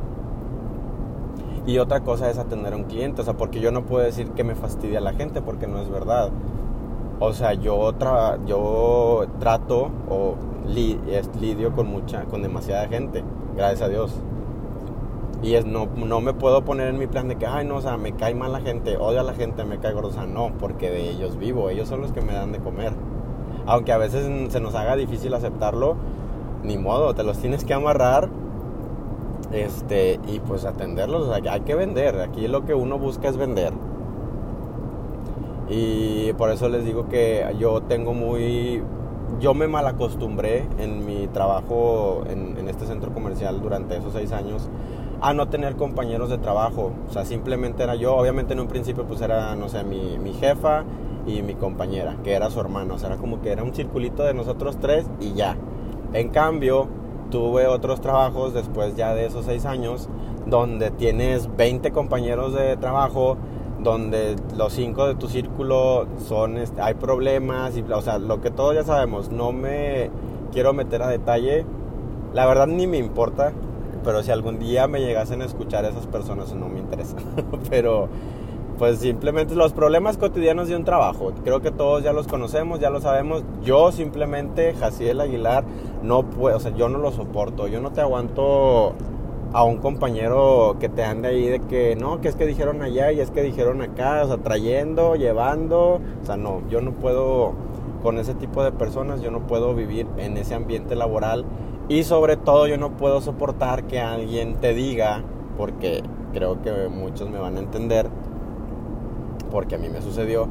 y 1.66 1.78
otra 1.78 2.00
cosa 2.00 2.30
es 2.30 2.38
atender 2.38 2.72
a 2.72 2.76
un 2.76 2.84
cliente. 2.84 3.20
O 3.22 3.24
sea, 3.24 3.34
porque 3.34 3.60
yo 3.60 3.72
no 3.72 3.84
puedo 3.84 4.04
decir 4.04 4.28
que 4.30 4.44
me 4.44 4.54
fastidia 4.54 5.00
la 5.00 5.12
gente 5.12 5.42
porque 5.42 5.66
no 5.66 5.80
es 5.80 5.90
verdad. 5.90 6.30
O 7.20 7.32
sea, 7.32 7.54
yo, 7.54 7.92
yo 8.46 9.26
trato 9.40 9.90
o 10.08 10.36
lidio 10.68 11.72
con 11.72 11.88
mucha, 11.88 12.24
con 12.24 12.42
demasiada 12.42 12.88
gente, 12.88 13.24
gracias 13.56 13.82
a 13.82 13.88
Dios. 13.88 14.14
Y 15.42 15.54
es, 15.54 15.66
no, 15.66 15.86
no 15.86 16.20
me 16.20 16.32
puedo 16.32 16.64
poner 16.64 16.88
en 16.88 16.98
mi 16.98 17.06
plan 17.06 17.28
de 17.28 17.36
que, 17.36 17.46
ay, 17.46 17.64
no, 17.64 17.76
o 17.76 17.80
sea, 17.80 17.96
me 17.96 18.12
cae 18.12 18.34
mal 18.34 18.52
la 18.52 18.60
gente, 18.60 18.96
odio 18.96 19.20
a 19.20 19.22
la 19.22 19.34
gente, 19.34 19.64
me 19.64 19.78
cae 19.78 19.94
sea, 20.10 20.26
no, 20.26 20.52
porque 20.58 20.90
de 20.90 21.10
ellos 21.10 21.38
vivo, 21.38 21.70
ellos 21.70 21.88
son 21.88 22.00
los 22.00 22.12
que 22.12 22.20
me 22.20 22.32
dan 22.32 22.52
de 22.52 22.58
comer. 22.58 22.92
Aunque 23.66 23.92
a 23.92 23.98
veces 23.98 24.28
se 24.50 24.60
nos 24.60 24.74
haga 24.74 24.96
difícil 24.96 25.34
aceptarlo, 25.34 25.96
ni 26.64 26.76
modo, 26.76 27.14
te 27.14 27.22
los 27.22 27.38
tienes 27.38 27.64
que 27.64 27.74
amarrar 27.74 28.28
este, 29.52 30.20
y 30.26 30.40
pues 30.40 30.64
atenderlos. 30.64 31.28
O 31.28 31.34
sea, 31.34 31.52
hay 31.52 31.60
que 31.60 31.74
vender. 31.74 32.20
Aquí 32.20 32.48
lo 32.48 32.64
que 32.64 32.74
uno 32.74 32.98
busca 32.98 33.28
es 33.28 33.36
vender. 33.36 33.72
Y 35.68 36.32
por 36.34 36.50
eso 36.50 36.68
les 36.68 36.84
digo 36.84 37.08
que 37.08 37.44
yo 37.58 37.82
tengo 37.82 38.14
muy. 38.14 38.82
Yo 39.40 39.54
me 39.54 39.68
malacostumbré 39.68 40.66
en 40.78 41.06
mi 41.06 41.28
trabajo 41.28 42.24
en, 42.28 42.68
este 42.68 42.86
centro 42.86 43.12
comercial 43.12 43.62
durante 43.62 43.96
esos 43.96 44.12
seis 44.12 44.30
años 44.32 44.68
a 45.20 45.32
no 45.32 45.48
tener 45.48 45.76
compañeros 45.76 46.28
de 46.28 46.38
trabajo. 46.38 46.92
O 47.08 47.12
sea, 47.12 47.24
simplemente 47.24 47.82
era 47.82 47.94
yo. 47.94 48.14
Obviamente 48.16 48.52
en 48.52 48.60
un 48.60 48.68
principio 48.68 49.04
pues 49.04 49.20
era, 49.20 49.54
no 49.54 49.68
sé, 49.68 49.84
mi, 49.84 50.18
mi 50.18 50.32
jefa 50.34 50.84
y 51.26 51.42
mi 51.42 51.54
compañera, 51.54 52.16
que 52.24 52.32
era 52.32 52.50
su 52.50 52.60
hermano. 52.60 52.94
O 52.94 52.98
sea, 52.98 53.10
era 53.10 53.18
como 53.18 53.40
que 53.40 53.50
era 53.50 53.62
un 53.62 53.74
circulito 53.74 54.22
de 54.22 54.34
nosotros 54.34 54.78
tres 54.80 55.06
y 55.20 55.34
ya. 55.34 55.56
En 56.12 56.28
cambio, 56.28 56.88
tuve 57.30 57.66
otros 57.66 58.00
trabajos 58.00 58.54
después 58.54 58.96
ya 58.96 59.14
de 59.14 59.26
esos 59.26 59.44
seis 59.44 59.66
años, 59.66 60.08
donde 60.46 60.90
tienes 60.90 61.54
20 61.56 61.90
compañeros 61.92 62.54
de 62.54 62.76
trabajo, 62.76 63.36
donde 63.80 64.36
los 64.56 64.72
cinco 64.72 65.06
de 65.06 65.14
tu 65.14 65.28
círculo 65.28 66.06
son, 66.26 66.58
este, 66.58 66.80
hay 66.80 66.94
problemas, 66.94 67.76
y, 67.76 67.82
o 67.82 68.02
sea, 68.02 68.18
lo 68.18 68.40
que 68.40 68.50
todos 68.50 68.74
ya 68.74 68.84
sabemos, 68.84 69.30
no 69.30 69.52
me 69.52 70.10
quiero 70.52 70.72
meter 70.72 71.02
a 71.02 71.08
detalle, 71.08 71.64
la 72.34 72.46
verdad 72.46 72.66
ni 72.66 72.86
me 72.86 72.98
importa, 72.98 73.52
pero 74.04 74.22
si 74.22 74.30
algún 74.30 74.58
día 74.58 74.86
me 74.86 75.00
llegasen 75.00 75.42
a 75.42 75.44
escuchar 75.44 75.84
esas 75.84 76.06
personas 76.06 76.54
no 76.54 76.68
me 76.68 76.78
interesa. 76.78 77.16
pero 77.70 78.08
pues 78.78 79.00
simplemente 79.00 79.56
los 79.56 79.72
problemas 79.72 80.16
cotidianos 80.16 80.68
de 80.68 80.76
un 80.76 80.84
trabajo. 80.84 81.32
Creo 81.42 81.60
que 81.60 81.72
todos 81.72 82.02
ya 82.04 82.12
los 82.12 82.28
conocemos, 82.28 82.78
ya 82.78 82.90
lo 82.90 83.00
sabemos. 83.00 83.42
Yo 83.62 83.90
simplemente, 83.90 84.72
Jaciel 84.74 85.20
Aguilar, 85.20 85.64
no 86.02 86.22
puedo, 86.22 86.56
o 86.56 86.60
sea, 86.60 86.74
yo 86.74 86.88
no 86.88 86.98
lo 86.98 87.10
soporto. 87.10 87.66
Yo 87.66 87.80
no 87.80 87.90
te 87.90 88.00
aguanto 88.00 88.94
a 89.52 89.64
un 89.64 89.78
compañero 89.78 90.76
que 90.78 90.88
te 90.88 91.04
ande 91.04 91.28
ahí 91.28 91.46
de 91.46 91.60
que 91.60 91.96
no, 91.96 92.20
que 92.20 92.28
es 92.28 92.36
que 92.36 92.46
dijeron 92.46 92.82
allá 92.82 93.12
y 93.12 93.20
es 93.20 93.30
que 93.30 93.42
dijeron 93.42 93.80
acá, 93.82 94.22
o 94.24 94.28
sea, 94.28 94.38
trayendo, 94.38 95.16
llevando. 95.16 96.00
O 96.22 96.26
sea, 96.26 96.36
no, 96.36 96.62
yo 96.68 96.80
no 96.80 96.92
puedo 96.92 97.52
con 98.02 98.18
ese 98.18 98.34
tipo 98.34 98.62
de 98.62 98.72
personas, 98.72 99.20
yo 99.22 99.30
no 99.30 99.46
puedo 99.46 99.74
vivir 99.74 100.06
en 100.18 100.36
ese 100.36 100.54
ambiente 100.54 100.94
laboral 100.94 101.44
y 101.88 102.04
sobre 102.04 102.36
todo 102.36 102.66
yo 102.66 102.76
no 102.76 102.96
puedo 102.96 103.20
soportar 103.20 103.84
que 103.84 104.00
alguien 104.00 104.56
te 104.56 104.74
diga, 104.74 105.22
porque 105.56 106.02
creo 106.32 106.60
que 106.62 106.88
muchos 106.88 107.30
me 107.30 107.38
van 107.38 107.56
a 107.56 107.60
entender, 107.60 108.06
porque 109.50 109.76
a 109.76 109.78
mí 109.78 109.88
me 109.88 110.02
sucedió, 110.02 110.48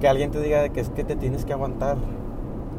que 0.00 0.08
alguien 0.08 0.32
te 0.32 0.40
diga 0.40 0.60
de 0.60 0.70
que 0.70 0.80
es 0.80 0.90
que 0.90 1.04
te 1.04 1.14
tienes 1.14 1.44
que 1.44 1.52
aguantar. 1.52 1.96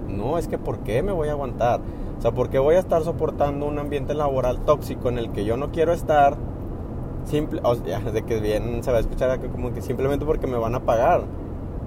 No, 0.10 0.38
es 0.38 0.48
que 0.48 0.58
¿por 0.58 0.80
qué 0.80 1.02
me 1.02 1.14
voy 1.14 1.30
a 1.30 1.32
aguantar? 1.32 1.80
O 2.18 2.22
sea, 2.22 2.32
¿por 2.32 2.50
qué 2.50 2.60
voy 2.60 2.76
a 2.76 2.80
estar 2.80 3.04
soportando 3.04 3.66
un 3.66 3.80
ambiente 3.80 4.14
laboral 4.14 4.60
tóxico 4.66 5.10
en 5.10 5.18
el 5.18 5.32
que 5.32 5.46
yo 5.46 5.58
no 5.58 5.72
quiero 5.72 5.94
estar? 5.94 6.36
Simple, 7.26 7.62
o 7.64 7.76
sea, 7.76 8.00
de 8.14 8.24
que 8.24 8.40
bien 8.40 8.84
se 8.84 8.92
va 8.92 8.98
a 8.98 9.02
escuchar 9.02 9.40
como 9.52 9.74
que 9.74 9.82
simplemente 9.82 10.26
porque 10.26 10.48
me 10.48 10.58
van 10.58 10.76
a 10.76 10.82
pagar. 10.82 11.24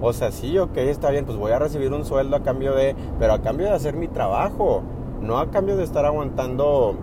O 0.01 0.13
sea, 0.13 0.31
sí, 0.31 0.57
ok, 0.59 0.77
está 0.77 1.09
bien, 1.09 1.25
pues 1.25 1.37
voy 1.37 1.51
a 1.51 1.59
recibir 1.59 1.91
un 1.91 2.05
sueldo 2.05 2.35
a 2.35 2.43
cambio 2.43 2.75
de, 2.75 2.95
pero 3.19 3.33
a 3.33 3.41
cambio 3.41 3.65
de 3.65 3.73
hacer 3.73 3.95
mi 3.95 4.07
trabajo, 4.07 4.83
no 5.21 5.39
a 5.39 5.49
cambio 5.49 5.75
de 5.75 5.83
estar 5.83 6.05
aguantando 6.05 6.95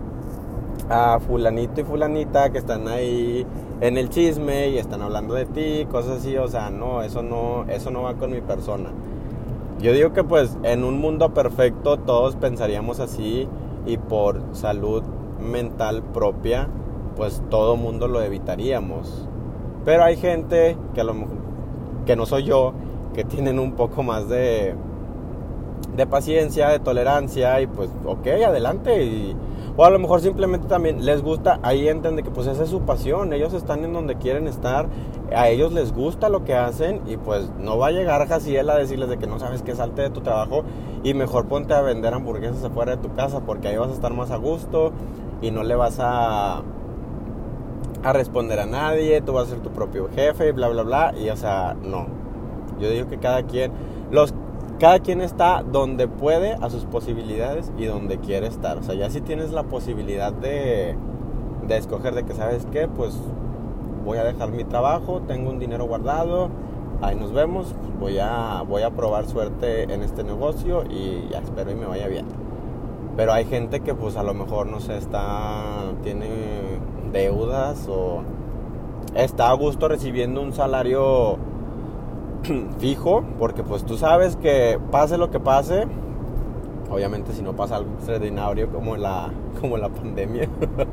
a 0.89 1.19
fulanito 1.19 1.81
y 1.81 1.83
fulanita 1.83 2.51
que 2.51 2.59
están 2.59 2.87
ahí 2.87 3.45
en 3.81 3.97
el 3.97 4.09
chisme 4.09 4.69
y 4.69 4.77
están 4.77 5.01
hablando 5.01 5.33
de 5.33 5.45
ti, 5.45 5.85
cosas 5.91 6.19
así, 6.19 6.37
o 6.37 6.47
sea, 6.47 6.69
no, 6.69 7.01
eso 7.01 7.21
no, 7.21 7.65
eso 7.67 7.91
no 7.91 8.03
va 8.03 8.13
con 8.13 8.31
mi 8.31 8.41
persona. 8.41 8.91
Yo 9.79 9.91
digo 9.91 10.13
que 10.13 10.23
pues 10.23 10.57
en 10.63 10.83
un 10.83 10.99
mundo 10.99 11.33
perfecto 11.33 11.97
todos 11.97 12.35
pensaríamos 12.35 12.99
así 12.99 13.47
y 13.85 13.97
por 13.97 14.41
salud 14.53 15.03
mental 15.39 16.01
propia, 16.01 16.67
pues 17.15 17.43
todo 17.49 17.75
mundo 17.75 18.07
lo 18.07 18.21
evitaríamos. 18.21 19.27
Pero 19.83 20.03
hay 20.03 20.15
gente 20.15 20.77
que 20.93 21.01
a 21.01 21.03
lo 21.03 21.13
que 22.05 22.15
no 22.15 22.25
soy 22.25 22.43
yo, 22.43 22.73
que 23.13 23.23
tienen 23.23 23.59
un 23.59 23.73
poco 23.73 24.01
más 24.01 24.29
de 24.29 24.75
de 25.95 26.05
paciencia, 26.07 26.69
de 26.69 26.79
tolerancia 26.79 27.61
y 27.61 27.67
pues 27.67 27.89
ok, 28.05 28.27
adelante 28.45 29.03
y 29.03 29.35
o 29.77 29.85
a 29.85 29.89
lo 29.89 29.99
mejor 29.99 30.21
simplemente 30.21 30.67
también 30.67 31.05
les 31.05 31.21
gusta, 31.21 31.59
ahí 31.61 31.87
entienden 31.87 32.23
que 32.23 32.31
pues 32.31 32.47
esa 32.47 32.63
es 32.63 32.69
su 32.69 32.81
pasión, 32.81 33.33
ellos 33.33 33.53
están 33.53 33.83
en 33.83 33.93
donde 33.93 34.15
quieren 34.15 34.47
estar, 34.47 34.87
a 35.35 35.49
ellos 35.49 35.73
les 35.73 35.93
gusta 35.93 36.29
lo 36.29 36.43
que 36.43 36.55
hacen 36.55 37.01
y 37.07 37.17
pues 37.17 37.49
no 37.59 37.77
va 37.77 37.87
a 37.87 37.91
llegar 37.91 38.27
Jaciel 38.27 38.69
a 38.69 38.75
decirles 38.75 39.09
de 39.09 39.17
que 39.17 39.27
no 39.27 39.39
sabes 39.39 39.61
qué 39.61 39.75
salte 39.75 40.01
de 40.01 40.09
tu 40.09 40.21
trabajo 40.21 40.63
y 41.03 41.13
mejor 41.13 41.45
ponte 41.45 41.73
a 41.73 41.81
vender 41.81 42.13
hamburguesas 42.13 42.63
afuera 42.63 42.95
de 42.95 43.01
tu 43.01 43.13
casa 43.13 43.41
porque 43.41 43.67
ahí 43.67 43.77
vas 43.77 43.89
a 43.89 43.93
estar 43.93 44.13
más 44.13 44.31
a 44.31 44.37
gusto 44.37 44.91
y 45.41 45.51
no 45.51 45.63
le 45.63 45.75
vas 45.75 45.97
a 45.99 46.63
a 48.03 48.13
responder 48.13 48.59
a 48.59 48.67
nadie, 48.67 49.19
tú 49.21 49.33
vas 49.33 49.47
a 49.47 49.49
ser 49.49 49.59
tu 49.61 49.71
propio 49.71 50.07
jefe, 50.13 50.51
bla 50.51 50.67
bla 50.69 50.83
bla 50.83 51.13
y 51.17 51.29
o 51.29 51.35
sea, 51.35 51.75
no. 51.83 52.05
Yo 52.79 52.89
digo 52.89 53.07
que 53.07 53.17
cada 53.17 53.43
quien 53.43 53.71
los 54.11 54.33
cada 54.79 54.99
quien 54.99 55.21
está 55.21 55.63
donde 55.63 56.07
puede, 56.07 56.53
a 56.53 56.69
sus 56.69 56.85
posibilidades 56.85 57.71
y 57.77 57.85
donde 57.85 58.19
quiere 58.19 58.47
estar. 58.47 58.77
O 58.77 58.83
sea, 58.83 58.95
ya 58.95 59.09
si 59.09 59.21
tienes 59.21 59.51
la 59.51 59.63
posibilidad 59.63 60.33
de, 60.33 60.95
de 61.67 61.77
escoger 61.77 62.13
de 62.13 62.23
que, 62.23 62.33
¿sabes 62.33 62.67
qué? 62.71 62.87
Pues 62.87 63.17
voy 64.03 64.17
a 64.17 64.23
dejar 64.23 64.51
mi 64.51 64.63
trabajo, 64.63 65.21
tengo 65.27 65.49
un 65.49 65.59
dinero 65.59 65.85
guardado, 65.85 66.49
ahí 67.01 67.15
nos 67.15 67.33
vemos, 67.33 67.73
voy 67.99 68.19
a, 68.19 68.63
voy 68.67 68.83
a 68.83 68.91
probar 68.91 69.27
suerte 69.27 69.83
en 69.91 70.03
este 70.03 70.23
negocio 70.23 70.83
y 70.89 71.27
ya 71.31 71.39
espero 71.39 71.71
y 71.71 71.75
me 71.75 71.85
vaya 71.85 72.07
bien. 72.07 72.25
Pero 73.17 73.33
hay 73.33 73.45
gente 73.45 73.79
que 73.79 73.95
pues 73.95 74.17
a 74.17 74.23
lo 74.23 74.33
mejor, 74.33 74.67
no 74.67 74.79
sé, 74.79 74.97
está, 74.97 75.93
tiene 76.03 76.27
deudas 77.13 77.87
o 77.89 78.23
está 79.15 79.49
a 79.49 79.53
gusto 79.53 79.87
recibiendo 79.87 80.41
un 80.41 80.53
salario 80.53 81.37
fijo, 82.79 83.23
porque 83.39 83.63
pues 83.63 83.85
tú 83.85 83.97
sabes 83.97 84.35
que 84.35 84.79
pase 84.91 85.17
lo 85.17 85.29
que 85.31 85.39
pase, 85.39 85.85
obviamente 86.89 87.33
si 87.33 87.41
no 87.41 87.55
pasa 87.55 87.77
algo 87.77 87.91
extraordinario 87.93 88.69
como 88.69 88.95
la, 88.97 89.31
como 89.61 89.77
la 89.77 89.89
pandemia, 89.89 90.49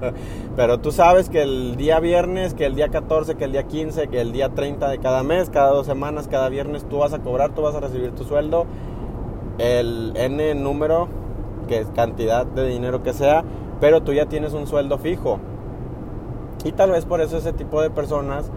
pero 0.57 0.81
tú 0.81 0.93
sabes 0.93 1.29
que 1.29 1.43
el 1.43 1.77
día 1.77 2.01
viernes, 2.01 2.55
que 2.55 2.67
el 2.67 2.75
día 2.75 2.89
14, 2.89 3.35
que 3.37 3.45
el 3.45 3.53
día 3.53 3.65
15, 3.65 4.09
que 4.09 4.21
el 4.21 4.33
día 4.33 4.51
30 4.51 4.89
de 4.89 4.99
cada 4.99 5.23
mes, 5.23 5.51
cada 5.51 5.71
dos 5.71 5.87
semanas, 5.87 6.29
cada 6.29 6.49
viernes 6.49 6.85
tú 6.85 6.99
vas 6.99 7.13
a 7.13 7.19
cobrar, 7.21 7.55
tú 7.55 7.63
vas 7.63 7.75
a 7.75 7.81
recibir 7.81 8.13
tu 8.13 8.25
sueldo, 8.25 8.67
el 9.59 10.13
N 10.17 10.55
número, 10.55 11.09
que 11.69 11.79
es 11.79 11.87
cantidad 11.95 12.47
de 12.47 12.67
dinero 12.67 13.03
que 13.03 13.13
sea, 13.13 13.45
pero 13.81 14.03
tú 14.03 14.13
ya 14.13 14.27
tienes 14.27 14.53
un 14.55 14.67
sueldo 14.67 14.99
fijo. 14.99 15.39
Y 16.65 16.73
tal 16.73 16.93
vez 16.93 17.05
por 17.05 17.21
eso 17.21 17.37
ese 17.37 17.53
tipo 17.53 17.83
de 17.83 17.91
personas 17.91 18.51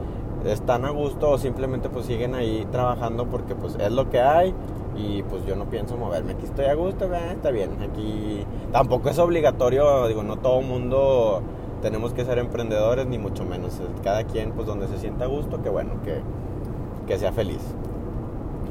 están 0.45 0.85
a 0.85 0.91
gusto 0.91 1.31
o 1.31 1.37
simplemente 1.37 1.89
pues 1.89 2.05
siguen 2.05 2.35
ahí 2.35 2.67
trabajando 2.71 3.25
porque 3.27 3.55
pues 3.55 3.75
es 3.79 3.91
lo 3.91 4.09
que 4.09 4.21
hay 4.21 4.53
y 4.95 5.23
pues 5.23 5.45
yo 5.45 5.55
no 5.55 5.65
pienso 5.65 5.97
moverme. 5.97 6.33
Aquí 6.33 6.45
estoy 6.45 6.65
a 6.65 6.73
gusto, 6.73 7.05
está 7.13 7.51
bien. 7.51 7.71
Aquí 7.81 8.45
tampoco 8.71 9.09
es 9.09 9.19
obligatorio, 9.19 10.07
digo, 10.07 10.23
no 10.23 10.37
todo 10.37 10.61
mundo 10.61 11.41
tenemos 11.81 12.13
que 12.13 12.25
ser 12.25 12.37
emprendedores 12.39 13.05
ni 13.05 13.17
mucho 13.17 13.45
menos. 13.45 13.81
Cada 14.03 14.23
quien 14.23 14.51
pues 14.51 14.67
donde 14.67 14.87
se 14.87 14.97
sienta 14.97 15.25
a 15.25 15.27
gusto, 15.27 15.61
que 15.61 15.69
bueno, 15.69 15.93
que, 16.03 16.21
que 17.07 17.19
sea 17.19 17.31
feliz. 17.31 17.61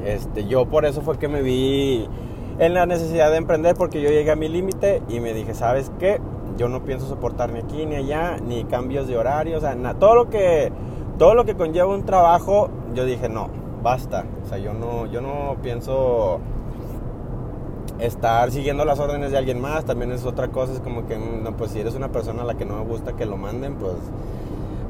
Este, 0.03 0.45
yo 0.45 0.65
por 0.65 0.85
eso 0.85 1.01
fue 1.01 1.17
que 1.17 1.27
me 1.27 1.41
vi 1.41 2.07
en 2.59 2.73
la 2.73 2.85
necesidad 2.85 3.31
de 3.31 3.37
emprender 3.37 3.75
porque 3.75 4.01
yo 4.01 4.09
llegué 4.09 4.31
a 4.31 4.35
mi 4.35 4.47
límite 4.47 5.01
y 5.09 5.19
me 5.19 5.33
dije, 5.33 5.53
¿sabes 5.53 5.91
qué? 5.99 6.19
Yo 6.57 6.69
no 6.69 6.83
pienso 6.83 7.07
soportar 7.07 7.51
ni 7.51 7.59
aquí 7.59 7.85
ni 7.85 7.95
allá, 7.95 8.37
ni 8.37 8.63
cambios 8.63 9.07
de 9.07 9.17
horario, 9.17 9.57
o 9.57 9.61
sea, 9.61 9.75
todo 9.95 10.15
lo 10.15 10.29
que 10.29 10.71
todo 11.17 11.33
lo 11.33 11.45
que 11.45 11.55
conlleva 11.55 11.87
un 11.87 12.05
trabajo, 12.05 12.69
yo 12.93 13.05
dije, 13.05 13.29
no, 13.29 13.49
basta. 13.83 14.25
O 14.43 14.47
sea, 14.47 14.57
yo 14.57 14.73
no, 14.73 15.05
yo 15.05 15.21
no 15.21 15.57
pienso 15.61 16.39
estar 17.99 18.51
siguiendo 18.51 18.83
las 18.85 18.99
órdenes 18.99 19.31
de 19.31 19.37
alguien 19.37 19.61
más. 19.61 19.85
También 19.85 20.11
es 20.11 20.25
otra 20.25 20.49
cosa, 20.49 20.73
es 20.73 20.79
como 20.79 21.07
que, 21.07 21.17
no, 21.17 21.55
pues 21.55 21.71
si 21.71 21.79
eres 21.79 21.95
una 21.95 22.09
persona 22.09 22.43
a 22.43 22.45
la 22.45 22.55
que 22.55 22.65
no 22.65 22.77
me 22.77 22.85
gusta 22.85 23.13
que 23.13 23.25
lo 23.25 23.37
manden, 23.37 23.75
pues, 23.75 23.95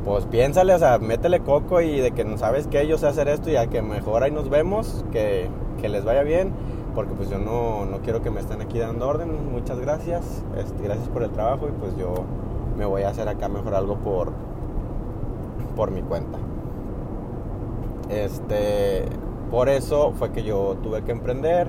pues 0.04 0.26
piénsale, 0.26 0.74
o 0.74 0.80
sea, 0.80 1.00
métele 1.00 1.40
coco 1.40 1.82
y 1.82 2.00
de 2.00 2.12
que 2.12 2.24
no 2.24 2.38
sabes 2.38 2.68
que 2.68 2.88
yo 2.88 2.98
sé 2.98 3.08
hacer 3.08 3.28
esto 3.28 3.50
y 3.50 3.56
a 3.56 3.68
que 3.68 3.82
mejor 3.82 4.24
ahí 4.24 4.32
nos 4.32 4.50
vemos, 4.50 5.04
que, 5.12 5.50
que 5.82 5.90
les 5.90 6.06
vaya 6.06 6.24
bien. 6.24 6.54
Porque 6.96 7.14
pues 7.14 7.30
yo 7.30 7.38
no, 7.38 7.86
no 7.86 7.98
quiero 8.00 8.22
que 8.22 8.32
me 8.32 8.40
estén 8.40 8.62
aquí 8.62 8.80
dando 8.80 9.06
órdenes. 9.10 9.36
Muchas 9.52 9.80
gracias. 9.80 10.46
Este, 10.58 10.82
gracias 10.82 11.10
por 11.10 11.24
el 11.24 11.30
trabajo 11.32 11.68
y 11.68 11.72
pues 11.72 11.98
yo 11.98 12.24
me 12.78 12.86
voy 12.86 13.04
a 13.04 13.10
hacer 13.10 13.28
acá 13.28 13.50
mejor 13.50 13.76
algo 13.76 13.96
por, 13.98 14.32
por 15.76 15.92
mi 15.92 16.02
cuenta. 16.02 16.38
Este, 18.10 19.06
por 19.52 19.70
eso 19.70 20.14
fue 20.18 20.32
que 20.32 20.44
yo 20.44 20.78
tuve 20.82 21.04
que 21.04 21.12
emprender. 21.12 21.68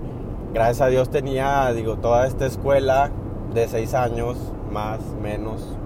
Gracias 0.53 0.81
a 0.81 0.87
Dios 0.87 1.11
tenía, 1.11 1.73
digo, 1.73 1.97
toda 1.97 2.27
esta 2.27 2.47
escuela 2.47 3.11
de 3.53 3.69
seis 3.69 3.95
años, 3.95 4.37
más, 4.73 5.01
menos, 5.23 5.77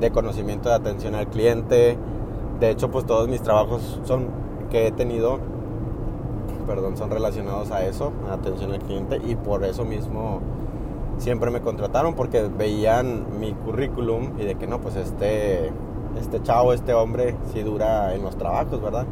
de 0.00 0.10
conocimiento 0.10 0.68
de 0.68 0.74
atención 0.74 1.14
al 1.14 1.28
cliente. 1.28 1.98
De 2.58 2.70
hecho, 2.70 2.90
pues 2.90 3.06
todos 3.06 3.28
mis 3.28 3.42
trabajos 3.42 4.00
son 4.04 4.28
que 4.70 4.86
he 4.86 4.92
tenido, 4.92 5.38
perdón, 6.66 6.96
son 6.96 7.10
relacionados 7.10 7.70
a 7.70 7.84
eso, 7.84 8.12
a 8.28 8.34
atención 8.34 8.72
al 8.72 8.80
cliente, 8.80 9.20
y 9.24 9.34
por 9.34 9.64
eso 9.64 9.84
mismo 9.84 10.40
siempre 11.18 11.50
me 11.50 11.60
contrataron 11.60 12.14
porque 12.14 12.42
veían 12.42 13.38
mi 13.38 13.52
currículum 13.52 14.38
y 14.38 14.44
de 14.44 14.54
que 14.54 14.66
no, 14.66 14.80
pues 14.80 14.96
este 14.96 15.70
este 16.18 16.42
chavo, 16.42 16.72
este 16.72 16.94
hombre, 16.94 17.36
si 17.52 17.62
dura 17.62 18.14
en 18.14 18.22
los 18.22 18.36
trabajos, 18.36 18.80
¿verdad? 18.80 19.06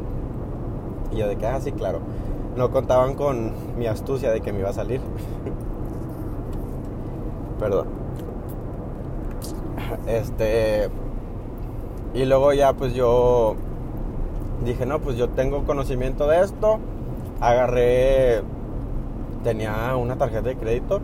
Y 1.11 1.17
yo 1.17 1.27
de 1.27 1.37
que, 1.37 1.47
ah, 1.47 1.59
sí, 1.61 1.71
claro. 1.71 1.99
No 2.55 2.71
contaban 2.71 3.15
con 3.15 3.51
mi 3.77 3.87
astucia 3.87 4.31
de 4.31 4.41
que 4.41 4.51
me 4.51 4.59
iba 4.59 4.69
a 4.69 4.73
salir. 4.73 5.01
Perdón. 7.59 7.87
Este. 10.07 10.89
Y 12.13 12.25
luego 12.25 12.53
ya, 12.53 12.73
pues 12.73 12.93
yo 12.93 13.55
dije, 14.65 14.85
no, 14.85 14.99
pues 14.99 15.15
yo 15.17 15.29
tengo 15.29 15.63
conocimiento 15.63 16.27
de 16.27 16.41
esto. 16.41 16.79
Agarré. 17.39 18.41
Tenía 19.43 19.95
una 19.95 20.17
tarjeta 20.17 20.49
de 20.49 20.57
crédito. 20.57 20.99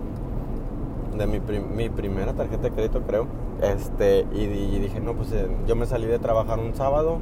De 1.18 1.26
mi, 1.26 1.40
mi 1.40 1.90
primera 1.90 2.34
tarjeta 2.34 2.64
de 2.64 2.72
crédito, 2.72 3.02
creo 3.02 3.45
este, 3.62 4.28
y, 4.34 4.48
dije, 4.48 5.00
no, 5.00 5.14
pues 5.14 5.32
eh, 5.32 5.48
yo 5.68 5.76
me 5.76 5.86
salí 5.86 6.08
de 6.08 6.20
trabajar 6.20 6.60
un 6.60 6.76
sábado, 6.76 7.20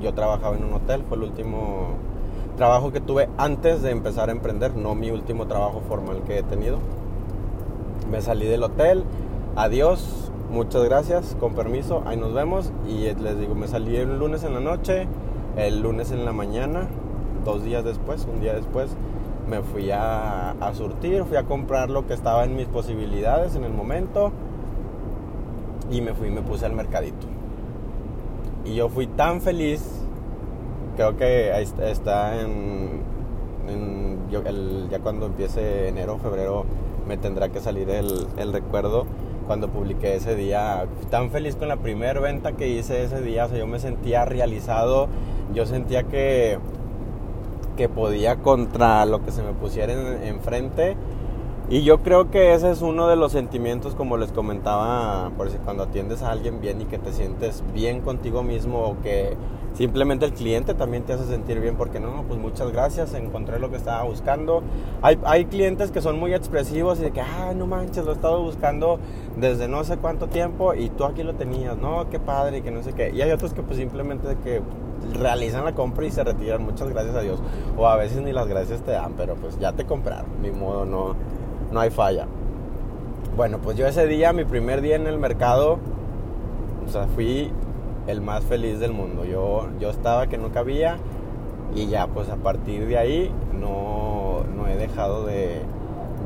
yo 0.00 0.12
trabajaba 0.12 0.56
en 0.56 0.64
un 0.64 0.72
hotel, 0.72 1.04
fue 1.08 1.16
el 1.16 1.24
último 1.24 1.90
trabajo 2.56 2.92
que 2.92 3.00
tuve 3.00 3.28
antes 3.38 3.82
de 3.82 3.92
empezar 3.92 4.28
a 4.28 4.32
emprender, 4.32 4.74
no 4.74 4.94
mi 4.94 5.10
último 5.10 5.46
trabajo 5.46 5.80
formal 5.88 6.22
que 6.26 6.38
he 6.38 6.42
tenido. 6.42 6.78
Me 8.10 8.20
salí 8.20 8.46
del 8.46 8.64
hotel, 8.64 9.04
adiós, 9.54 10.32
muchas 10.50 10.82
gracias, 10.84 11.36
con 11.38 11.54
permiso, 11.54 12.02
ahí 12.06 12.16
nos 12.16 12.34
vemos. 12.34 12.72
Y 12.88 13.12
les 13.14 13.38
digo, 13.38 13.54
me 13.54 13.68
salí 13.68 13.96
el 13.96 14.18
lunes 14.18 14.42
en 14.44 14.54
la 14.54 14.60
noche, 14.60 15.06
El 15.56 15.80
lunes 15.80 16.12
en 16.12 16.24
la 16.24 16.32
mañana, 16.32 16.86
dos 17.44 17.64
días 17.64 17.84
después, 17.84 18.26
un 18.32 18.40
día 18.40 18.54
después, 18.54 18.90
me 19.48 19.62
fui 19.62 19.90
a, 19.90 20.50
a 20.50 20.74
surtir, 20.74 21.24
fui 21.24 21.36
a 21.36 21.44
comprar 21.44 21.90
lo 21.90 22.06
que 22.06 22.14
estaba 22.14 22.44
en 22.44 22.54
mis 22.54 22.66
posibilidades 22.66 23.56
en 23.56 23.64
el 23.64 23.72
momento 23.72 24.32
y 25.90 26.00
me 26.00 26.14
fui 26.14 26.28
y 26.28 26.30
me 26.30 26.42
puse 26.42 26.66
al 26.66 26.72
mercadito. 26.74 27.26
Y 28.64 28.74
yo 28.74 28.88
fui 28.88 29.06
tan 29.06 29.40
feliz, 29.40 29.82
creo 30.96 31.16
que 31.16 31.52
ahí 31.52 31.66
está 31.80 32.40
en, 32.40 33.02
ya 34.90 34.98
cuando 35.00 35.26
empiece 35.26 35.88
enero, 35.88 36.18
febrero, 36.18 36.64
me 37.06 37.16
tendrá 37.16 37.48
que 37.48 37.60
salir 37.60 37.88
el, 37.90 38.26
el 38.36 38.52
recuerdo 38.52 39.06
cuando 39.46 39.68
publiqué 39.68 40.16
ese 40.16 40.36
día. 40.36 40.86
Tan 41.10 41.30
feliz 41.30 41.56
con 41.56 41.68
la 41.68 41.76
primera 41.76 42.20
venta 42.20 42.52
que 42.52 42.68
hice 42.68 43.04
ese 43.04 43.22
día, 43.22 43.46
o 43.46 43.48
sea, 43.48 43.58
yo 43.58 43.66
me 43.66 43.80
sentía 43.80 44.24
realizado, 44.24 45.08
yo 45.54 45.64
sentía 45.64 46.02
que, 46.02 46.58
que 47.76 47.88
podía 47.88 48.36
contra 48.36 49.06
lo 49.06 49.24
que 49.24 49.32
se 49.32 49.42
me 49.42 49.52
pusiera 49.52 49.92
enfrente. 50.26 50.96
Y 51.70 51.82
yo 51.82 51.98
creo 51.98 52.30
que 52.30 52.54
ese 52.54 52.70
es 52.70 52.80
uno 52.80 53.08
de 53.08 53.16
los 53.16 53.32
sentimientos, 53.32 53.94
como 53.94 54.16
les 54.16 54.32
comentaba, 54.32 55.30
por 55.36 55.50
si 55.50 55.58
cuando 55.58 55.82
atiendes 55.82 56.22
a 56.22 56.30
alguien 56.30 56.62
bien 56.62 56.80
y 56.80 56.86
que 56.86 56.96
te 56.96 57.12
sientes 57.12 57.62
bien 57.74 58.00
contigo 58.00 58.42
mismo 58.42 58.78
o 58.86 59.02
que 59.02 59.36
simplemente 59.74 60.24
el 60.24 60.32
cliente 60.32 60.72
también 60.72 61.02
te 61.02 61.12
hace 61.12 61.26
sentir 61.26 61.60
bien 61.60 61.76
porque 61.76 62.00
no, 62.00 62.24
pues 62.26 62.40
muchas 62.40 62.72
gracias, 62.72 63.12
encontré 63.12 63.58
lo 63.58 63.70
que 63.70 63.76
estaba 63.76 64.02
buscando. 64.04 64.62
Hay, 65.02 65.18
hay 65.24 65.44
clientes 65.44 65.90
que 65.90 66.00
son 66.00 66.18
muy 66.18 66.32
expresivos 66.32 67.00
y 67.00 67.02
de 67.02 67.10
que, 67.10 67.20
ah, 67.20 67.52
no 67.54 67.66
manches, 67.66 68.02
lo 68.06 68.12
he 68.12 68.14
estado 68.14 68.42
buscando 68.42 68.98
desde 69.36 69.68
no 69.68 69.84
sé 69.84 69.98
cuánto 69.98 70.28
tiempo 70.28 70.72
y 70.72 70.88
tú 70.88 71.04
aquí 71.04 71.22
lo 71.22 71.34
tenías, 71.34 71.76
no, 71.76 72.08
qué 72.08 72.18
padre, 72.18 72.62
que 72.62 72.70
no 72.70 72.82
sé 72.82 72.94
qué. 72.94 73.10
Y 73.10 73.20
hay 73.20 73.30
otros 73.30 73.52
que 73.52 73.62
pues 73.62 73.76
simplemente 73.76 74.38
que 74.42 74.62
realizan 75.20 75.66
la 75.66 75.74
compra 75.74 76.06
y 76.06 76.10
se 76.10 76.24
retiran, 76.24 76.62
muchas 76.62 76.88
gracias 76.88 77.14
a 77.14 77.20
Dios. 77.20 77.42
O 77.76 77.86
a 77.86 77.96
veces 77.96 78.22
ni 78.22 78.32
las 78.32 78.48
gracias 78.48 78.80
te 78.80 78.92
dan, 78.92 79.12
pero 79.18 79.34
pues 79.34 79.58
ya 79.58 79.74
te 79.74 79.84
compraron, 79.84 80.40
ni 80.40 80.50
modo, 80.50 80.86
no, 80.86 81.14
no 81.72 81.80
hay 81.80 81.90
falla. 81.90 82.26
Bueno, 83.36 83.58
pues 83.58 83.76
yo 83.76 83.86
ese 83.86 84.06
día, 84.06 84.32
mi 84.32 84.44
primer 84.44 84.80
día 84.80 84.96
en 84.96 85.06
el 85.06 85.18
mercado, 85.18 85.78
o 86.86 86.90
sea, 86.90 87.06
fui 87.14 87.52
el 88.06 88.20
más 88.20 88.42
feliz 88.44 88.80
del 88.80 88.92
mundo. 88.92 89.24
Yo, 89.24 89.68
yo 89.78 89.90
estaba 89.90 90.26
que 90.26 90.38
no 90.38 90.50
cabía 90.50 90.98
y 91.74 91.86
ya 91.86 92.06
pues 92.06 92.28
a 92.30 92.36
partir 92.36 92.86
de 92.86 92.98
ahí 92.98 93.30
no, 93.52 94.42
no 94.56 94.66
he 94.66 94.76
dejado 94.76 95.24
de, 95.24 95.62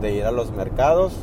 ir 0.02 0.24
a 0.24 0.33
los 0.33 0.50
mercados 0.52 1.14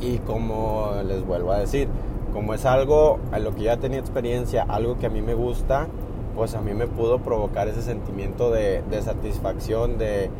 y 0.00 0.18
como 0.18 0.92
les 1.06 1.24
vuelvo 1.26 1.52
a 1.52 1.58
decir, 1.58 1.88
como 2.32 2.54
es 2.54 2.64
algo 2.64 3.18
a 3.32 3.38
lo 3.38 3.54
que 3.54 3.62
ya 3.62 3.76
tenía 3.78 3.98
experiencia, 3.98 4.64
algo 4.68 4.98
que 4.98 5.06
a 5.06 5.10
mí 5.10 5.22
me 5.22 5.34
gusta, 5.34 5.86
pues 6.36 6.54
a 6.54 6.60
mí 6.60 6.74
me 6.74 6.86
pudo 6.86 7.20
provocar 7.20 7.68
ese 7.68 7.82
sentimiento 7.82 8.50
de, 8.50 8.82
de 8.90 9.02
satisfacción, 9.02 9.98
de, 9.98 10.30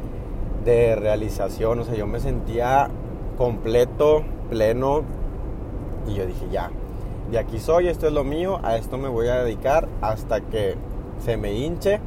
de 0.64 0.96
realización, 0.96 1.80
o 1.80 1.84
sea, 1.84 1.94
yo 1.94 2.06
me 2.06 2.20
sentía 2.20 2.88
completo, 3.36 4.22
pleno 4.50 5.02
y 6.06 6.14
yo 6.14 6.26
dije, 6.26 6.46
ya, 6.50 6.70
de 7.30 7.38
aquí 7.38 7.58
soy, 7.58 7.88
esto 7.88 8.06
es 8.06 8.12
lo 8.12 8.24
mío, 8.24 8.60
a 8.62 8.76
esto 8.76 8.98
me 8.98 9.08
voy 9.08 9.28
a 9.28 9.42
dedicar 9.42 9.88
hasta 10.00 10.40
que 10.40 10.76
se 11.24 11.36
me 11.36 11.52
hinche, 11.52 12.00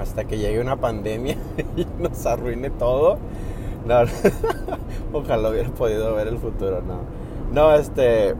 hasta 0.00 0.24
que 0.24 0.38
llegue 0.38 0.60
una 0.60 0.76
pandemia 0.76 1.36
y 1.76 1.86
nos 1.98 2.24
arruine 2.26 2.70
todo. 2.70 3.18
No, 3.86 3.94
ojalá 5.12 5.48
hubiera 5.50 5.70
podido 5.70 6.14
ver 6.14 6.28
el 6.28 6.38
futuro, 6.38 6.82
no. 6.82 7.00
No, 7.52 7.74
este, 7.74 8.34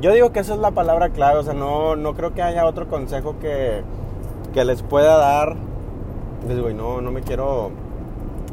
yo 0.00 0.12
digo 0.12 0.32
que 0.32 0.40
esa 0.40 0.54
es 0.54 0.60
la 0.60 0.70
palabra 0.70 1.10
clave, 1.10 1.38
o 1.38 1.42
sea, 1.42 1.52
no, 1.52 1.96
no 1.96 2.14
creo 2.14 2.32
que 2.32 2.42
haya 2.42 2.64
otro 2.64 2.88
consejo 2.88 3.38
que, 3.38 3.82
que 4.54 4.64
les 4.64 4.82
pueda 4.82 5.18
dar. 5.18 5.56
Digo, 6.48 6.70
no, 6.70 7.00
no 7.00 7.10
me 7.10 7.22
quiero 7.22 7.70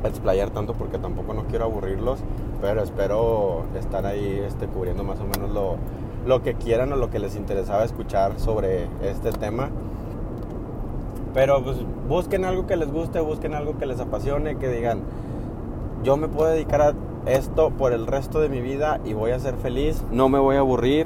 explayar 0.03 0.49
tanto 0.51 0.73
porque 0.73 0.97
tampoco 0.97 1.33
no 1.33 1.43
quiero 1.45 1.65
aburrirlos 1.65 2.19
pero 2.61 2.81
espero 2.81 3.63
estar 3.77 4.05
ahí 4.05 4.41
este, 4.45 4.67
cubriendo 4.67 5.03
más 5.03 5.19
o 5.19 5.25
menos 5.25 5.51
lo, 5.51 5.75
lo 6.25 6.41
que 6.41 6.55
quieran 6.55 6.91
o 6.93 6.95
lo 6.95 7.09
que 7.09 7.19
les 7.19 7.35
interesaba 7.35 7.83
escuchar 7.83 8.39
sobre 8.39 8.87
este 9.01 9.31
tema. 9.31 9.69
Pero 11.33 11.63
pues 11.63 11.77
busquen 12.07 12.45
algo 12.45 12.65
que 12.65 12.75
les 12.75 12.91
guste, 12.91 13.19
busquen 13.19 13.53
algo 13.53 13.77
que 13.77 13.85
les 13.85 13.99
apasione, 13.99 14.57
que 14.57 14.69
digan, 14.69 15.01
yo 16.03 16.17
me 16.17 16.27
puedo 16.27 16.49
dedicar 16.49 16.81
a 16.81 16.93
esto 17.27 17.69
por 17.71 17.93
el 17.93 18.07
resto 18.07 18.39
de 18.39 18.49
mi 18.49 18.61
vida 18.61 18.99
y 19.05 19.13
voy 19.13 19.31
a 19.31 19.39
ser 19.39 19.55
feliz, 19.55 20.03
no 20.11 20.29
me 20.29 20.39
voy 20.39 20.55
a 20.55 20.59
aburrir. 20.59 21.05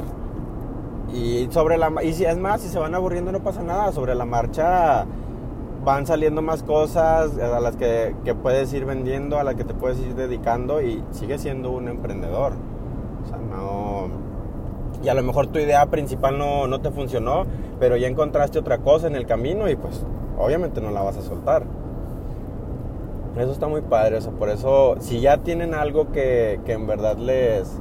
Y 1.13 1.50
sobre 1.52 1.78
la 1.78 1.91
y 2.02 2.13
si 2.13 2.24
es 2.24 2.38
más, 2.38 2.62
si 2.62 2.70
se 2.70 2.80
van 2.80 2.96
aburriendo 2.96 3.34
no 3.34 3.39
pasa 3.39 3.62
nada, 3.62 3.91
sobre 3.91 4.15
la 4.15 4.24
marcha 4.24 5.06
van 5.84 6.06
saliendo 6.06 6.41
más 6.41 6.63
cosas 6.63 7.38
a 7.38 7.60
las 7.60 7.76
que, 7.76 8.13
puedes 8.41 8.72
ir 8.74 8.86
vendiendo, 8.86 9.39
a 9.39 9.44
las 9.44 9.56
que 9.56 9.63
te 9.63 9.74
puedes 9.74 10.00
ir 10.00 10.15
dedicando 10.15 10.82
y 10.82 11.04
sigues 11.12 11.41
siendo 11.41 11.72
un 11.72 11.88
emprendedor. 11.88 12.54
O 13.24 13.28
sea, 13.28 13.38
no... 13.38 14.10
Y 15.04 15.10
a 15.10 15.15
lo 15.15 15.24
mejor 15.24 15.48
tu 15.48 15.58
idea 15.58 15.86
principal 15.88 16.38
no, 16.38 16.67
no 16.67 16.82
te 16.82 16.91
funcionó, 16.91 17.46
pero 17.80 17.98
ya 17.98 18.08
encontraste 18.08 18.60
otra 18.60 18.78
cosa 18.78 19.08
en 19.08 19.15
el 19.15 19.26
camino 19.26 19.67
y 19.67 19.76
pues 19.76 20.06
obviamente 20.38 20.82
no 20.82 20.91
la 20.91 21.02
vas 21.02 21.17
a 21.17 21.22
soltar. 21.22 21.63
Eso 23.36 23.52
está 23.52 23.67
muy 23.67 23.82
padre, 23.82 24.20
o 24.20 24.32
por 24.32 24.50
eso 24.50 24.98
si 25.00 25.22
ya 25.22 25.38
tienen 25.38 25.74
algo 25.74 26.12
que, 26.12 26.60
que 26.65 26.74
en 26.74 26.86
verdad 26.86 27.17
les, 27.17 27.80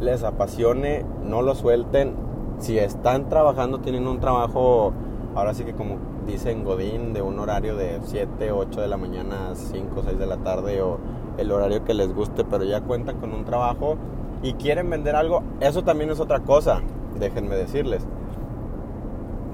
les 0.00 0.24
apasione, 0.24 1.04
no 1.24 1.40
lo 1.40 1.54
suelten. 1.54 2.14
Si 2.58 2.78
están 2.78 3.28
trabajando, 3.28 3.78
tienen 3.78 4.06
un 4.08 4.18
trabajo, 4.18 4.92
ahora 5.36 5.54
sí 5.54 5.64
que 5.64 5.72
como 5.72 5.96
dicen 6.28 6.62
Godín 6.62 7.14
de 7.14 7.22
un 7.22 7.38
horario 7.38 7.74
de 7.74 8.00
7, 8.04 8.52
8 8.52 8.82
de 8.82 8.86
la 8.86 8.98
mañana, 8.98 9.54
5, 9.54 10.02
6 10.04 10.18
de 10.18 10.26
la 10.26 10.36
tarde 10.36 10.82
o 10.82 10.98
el 11.38 11.50
horario 11.50 11.84
que 11.84 11.94
les 11.94 12.14
guste, 12.14 12.44
pero 12.44 12.64
ya 12.64 12.82
cuentan 12.82 13.18
con 13.18 13.32
un 13.32 13.44
trabajo 13.44 13.96
y 14.42 14.52
quieren 14.52 14.90
vender 14.90 15.16
algo, 15.16 15.42
eso 15.60 15.82
también 15.82 16.10
es 16.10 16.20
otra 16.20 16.40
cosa, 16.40 16.82
déjenme 17.18 17.56
decirles. 17.56 18.06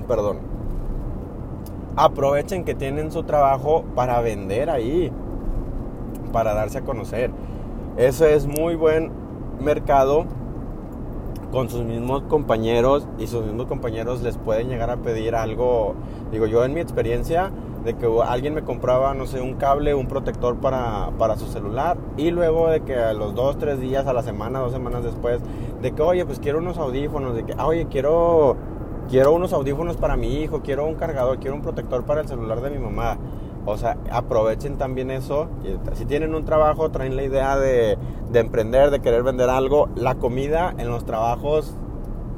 Perdón. 0.09 0.39
Aprovechen 1.97 2.65
que 2.65 2.75
tienen 2.75 3.13
su 3.13 3.23
trabajo 3.23 3.85
para 3.95 4.21
vender 4.21 4.69
ahí, 4.69 5.13
para 6.33 6.55
darse 6.55 6.79
a 6.79 6.83
conocer. 6.83 7.31
Eso 7.97 8.27
es 8.27 8.49
muy 8.49 8.75
buen 8.75 9.13
mercado 9.61 10.27
con 11.55 11.71
sus 11.71 11.85
mismos 11.85 12.25
compañeros 12.25 13.07
y 13.17 13.29
sus 13.29 13.45
mismos 13.45 13.67
compañeros 13.67 14.23
les 14.23 14.37
pueden 14.37 14.69
llegar 14.69 14.91
a 14.91 14.97
pedir 14.97 15.37
algo. 15.37 15.95
Digo, 16.33 16.47
yo 16.47 16.65
en 16.65 16.75
mi 16.75 16.81
experiencia 16.81 17.53
de 17.85 17.95
que 17.95 18.09
alguien 18.27 18.55
me 18.55 18.63
compraba, 18.63 19.15
no 19.15 19.27
sé, 19.27 19.41
un 19.41 19.55
cable, 19.55 19.95
un 19.95 20.09
protector 20.09 20.57
para, 20.57 21.11
para 21.17 21.37
su 21.37 21.47
celular 21.47 21.97
y 22.17 22.33
luego 22.33 22.69
de 22.69 22.81
que 22.81 22.97
a 22.97 23.13
los 23.13 23.37
dos, 23.37 23.57
tres 23.57 23.79
días, 23.79 24.09
a 24.09 24.13
la 24.13 24.23
semana, 24.23 24.59
dos 24.59 24.73
semanas 24.73 25.05
después, 25.05 25.39
de 25.81 25.93
que, 25.93 26.03
oye, 26.03 26.27
pues 26.27 26.41
quiero 26.41 26.59
unos 26.59 26.77
audífonos, 26.77 27.37
de 27.37 27.45
que, 27.45 27.55
ah, 27.57 27.67
oye, 27.69 27.87
quiero, 27.87 28.57
quiero 29.09 29.33
unos 29.33 29.53
audífonos 29.53 29.97
para 29.97 30.17
mi 30.17 30.43
hijo, 30.43 30.61
quiero 30.63 30.85
un 30.87 30.97
cargador, 30.97 31.39
quiero 31.39 31.55
un 31.55 31.63
protector 31.63 32.03
para 32.03 32.23
el 32.23 32.27
celular 32.27 32.61
de 32.63 32.71
mi 32.71 32.79
mamá. 32.79 33.17
O 33.67 33.79
sea, 33.79 33.97
aprovechen 34.11 34.77
también 34.77 35.11
eso. 35.11 35.49
Si 35.95 36.05
tienen 36.05 36.35
un 36.35 36.45
trabajo, 36.45 36.91
traen 36.91 37.17
la 37.17 37.23
idea 37.23 37.57
de, 37.57 37.97
emprender, 38.35 38.91
de 38.91 39.01
querer 39.01 39.23
vender 39.23 39.49
algo. 39.49 39.89
La 39.97 40.17
comida 40.17 40.75
en 40.77 40.91
los 40.91 41.05
trabajos, 41.07 41.75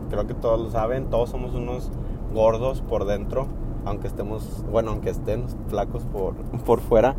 creo 0.08 0.26
que 0.26 0.34
todos 0.34 0.60
lo 0.60 0.70
saben, 0.70 1.10
todos 1.10 1.30
somos 1.30 1.54
unos 1.54 1.90
gordos 2.32 2.80
por 2.80 3.06
dentro, 3.06 3.48
aunque 3.84 4.06
estemos, 4.06 4.64
bueno, 4.70 4.92
aunque 4.92 5.10
estén 5.10 5.46
flacos 5.68 6.04
por, 6.04 6.34
por 6.64 6.80
fuera. 6.80 7.16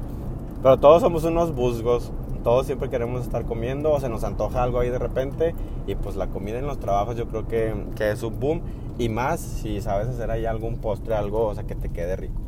Pero 0.62 0.78
todos 0.80 1.02
somos 1.02 1.24
unos 1.26 1.54
busgos. 1.54 2.12
Todos 2.43 2.65
siempre 2.65 2.89
queremos 2.89 3.24
estar 3.24 3.43
comiendo 3.43 3.91
o 3.91 4.00
se 4.00 4.08
nos 4.08 4.24
antoja 4.24 4.63
algo 4.63 4.80
ahí 4.80 4.89
de 4.89 5.00
repente. 5.00 5.54
Y 5.86 5.96
pues 5.96 6.15
la 6.15 6.28
comida 6.28 6.60
en 6.60 6.65
los 6.65 6.80
trabajos 6.80 7.17
yo 7.17 7.28
creo 7.28 7.46
que, 7.46 7.74
que 7.98 8.10
es 8.12 8.24
un 8.24 8.39
boom. 8.39 8.62
Y 8.98 9.10
más 9.10 9.41
si 9.41 9.82
sabes 9.82 10.08
hacer 10.08 10.32
ahí 10.32 10.46
algún 10.46 10.78
postre, 10.78 11.13
algo, 11.13 11.48
o 11.48 11.54
sea, 11.54 11.65
que 11.65 11.76
te 11.76 11.89
quede 11.89 12.15
rico 12.15 12.46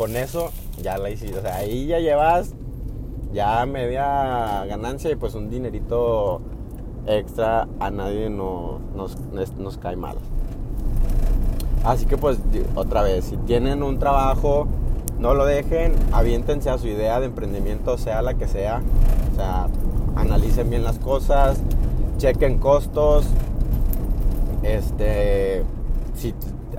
con 0.00 0.16
eso 0.16 0.50
ya 0.80 0.96
la 0.96 1.10
hiciste. 1.10 1.40
O 1.40 1.42
sea, 1.42 1.56
ahí 1.56 1.84
ya 1.84 1.98
llevas 1.98 2.54
ya 3.34 3.66
media 3.66 4.64
ganancia 4.64 5.10
y 5.10 5.16
pues 5.16 5.34
un 5.34 5.50
dinerito 5.50 6.40
extra 7.06 7.68
a 7.78 7.90
nadie 7.90 8.30
nos, 8.30 8.78
cae 9.78 9.96
mal. 9.96 10.16
Así 11.84 12.06
que 12.06 12.16
pues 12.16 12.38
otra 12.76 13.02
vez, 13.02 13.26
si 13.26 13.36
tienen 13.36 13.82
un 13.82 13.98
trabajo, 13.98 14.68
no 15.18 15.34
lo 15.34 15.44
dejen, 15.44 15.92
aviéntense 16.12 16.70
a 16.70 16.78
su 16.78 16.86
idea 16.86 17.20
de 17.20 17.26
emprendimiento, 17.26 17.98
sea 17.98 18.22
la 18.22 18.32
que 18.38 18.48
sea. 18.48 18.80
O 19.32 19.36
sea, 19.36 19.68
analicen 20.16 20.70
bien 20.70 20.82
las 20.82 20.98
cosas, 20.98 21.60
chequen 22.16 22.56
costos. 22.56 23.26
Este, 24.62 25.62
si 26.14 26.32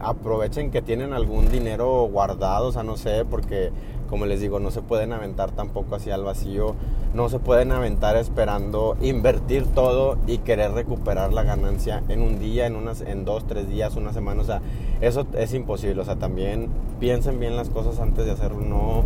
aprovechen 0.04 0.72
que 0.72 0.82
tienen 0.82 1.14
algún 1.14 1.50
dinero 1.50 2.04
guardado, 2.12 2.68
o 2.68 2.72
sea, 2.72 2.84
no 2.84 2.98
sé, 2.98 3.26
porque 3.26 3.72
como 4.12 4.26
les 4.26 4.42
digo, 4.42 4.60
no 4.60 4.72
se 4.72 4.82
pueden 4.82 5.14
aventar 5.14 5.52
tampoco 5.52 5.96
hacia 5.96 6.16
el 6.16 6.24
vacío, 6.24 6.76
no 7.14 7.30
se 7.30 7.40
pueden 7.40 7.72
aventar 7.72 8.18
esperando 8.18 8.98
invertir 9.02 9.66
todo 9.68 10.18
y 10.28 10.40
querer 10.40 10.74
recuperar 10.74 11.32
la 11.32 11.44
ganancia 11.44 12.04
en 12.10 12.22
un 12.22 12.38
día, 12.38 12.68
en, 12.68 12.76
unas, 12.76 13.00
en 13.00 13.24
dos, 13.24 13.48
tres 13.48 13.70
días, 13.70 13.96
una 13.96 14.12
semana, 14.12 14.42
o 14.42 14.46
sea, 14.46 14.62
eso 15.00 15.26
es 15.38 15.54
imposible, 15.54 16.02
o 16.02 16.04
sea, 16.04 16.18
también 16.18 16.68
piensen 17.00 17.40
bien 17.40 17.56
las 17.56 17.70
cosas 17.70 18.02
antes 18.02 18.26
de 18.26 18.32
hacerlo, 18.32 18.60
no, 18.60 19.04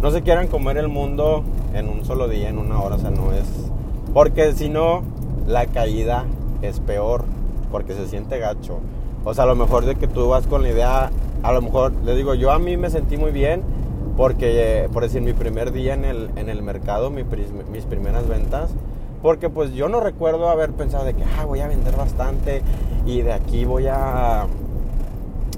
no 0.00 0.10
se 0.12 0.22
quieran 0.22 0.46
comer 0.46 0.76
el 0.76 0.88
mundo 0.88 1.42
en 1.74 1.88
un 1.88 2.04
solo 2.04 2.28
día, 2.28 2.48
en 2.48 2.58
una 2.58 2.80
hora, 2.80 2.94
o 2.94 3.00
sea, 3.00 3.10
no 3.10 3.32
es, 3.32 3.48
porque 4.12 4.52
si 4.52 4.68
no, 4.68 5.02
la 5.48 5.66
caída 5.66 6.26
es 6.62 6.78
peor, 6.78 7.24
porque 7.72 7.94
se 7.94 8.06
siente 8.06 8.38
gacho. 8.38 8.78
O 9.24 9.32
sea, 9.34 9.44
a 9.44 9.46
lo 9.46 9.56
mejor 9.56 9.84
de 9.86 9.94
que 9.96 10.06
tú 10.06 10.28
vas 10.28 10.46
con 10.46 10.62
la 10.62 10.68
idea, 10.68 11.10
a 11.42 11.52
lo 11.52 11.62
mejor, 11.62 11.92
le 12.04 12.14
digo, 12.14 12.34
yo 12.34 12.52
a 12.52 12.58
mí 12.58 12.76
me 12.76 12.90
sentí 12.90 13.16
muy 13.16 13.30
bien 13.30 13.62
porque, 14.16 14.88
por 14.92 15.02
decir, 15.02 15.22
mi 15.22 15.32
primer 15.32 15.72
día 15.72 15.94
en 15.94 16.04
el, 16.04 16.30
en 16.36 16.48
el 16.48 16.62
mercado, 16.62 17.10
mis 17.10 17.84
primeras 17.84 18.28
ventas, 18.28 18.70
porque 19.22 19.48
pues 19.48 19.72
yo 19.72 19.88
no 19.88 20.00
recuerdo 20.00 20.50
haber 20.50 20.72
pensado 20.72 21.04
de 21.06 21.14
que, 21.14 21.24
ah, 21.24 21.46
voy 21.46 21.60
a 21.60 21.66
vender 21.66 21.96
bastante 21.96 22.60
y 23.06 23.22
de 23.22 23.32
aquí 23.32 23.64
voy 23.64 23.86
a, 23.86 24.46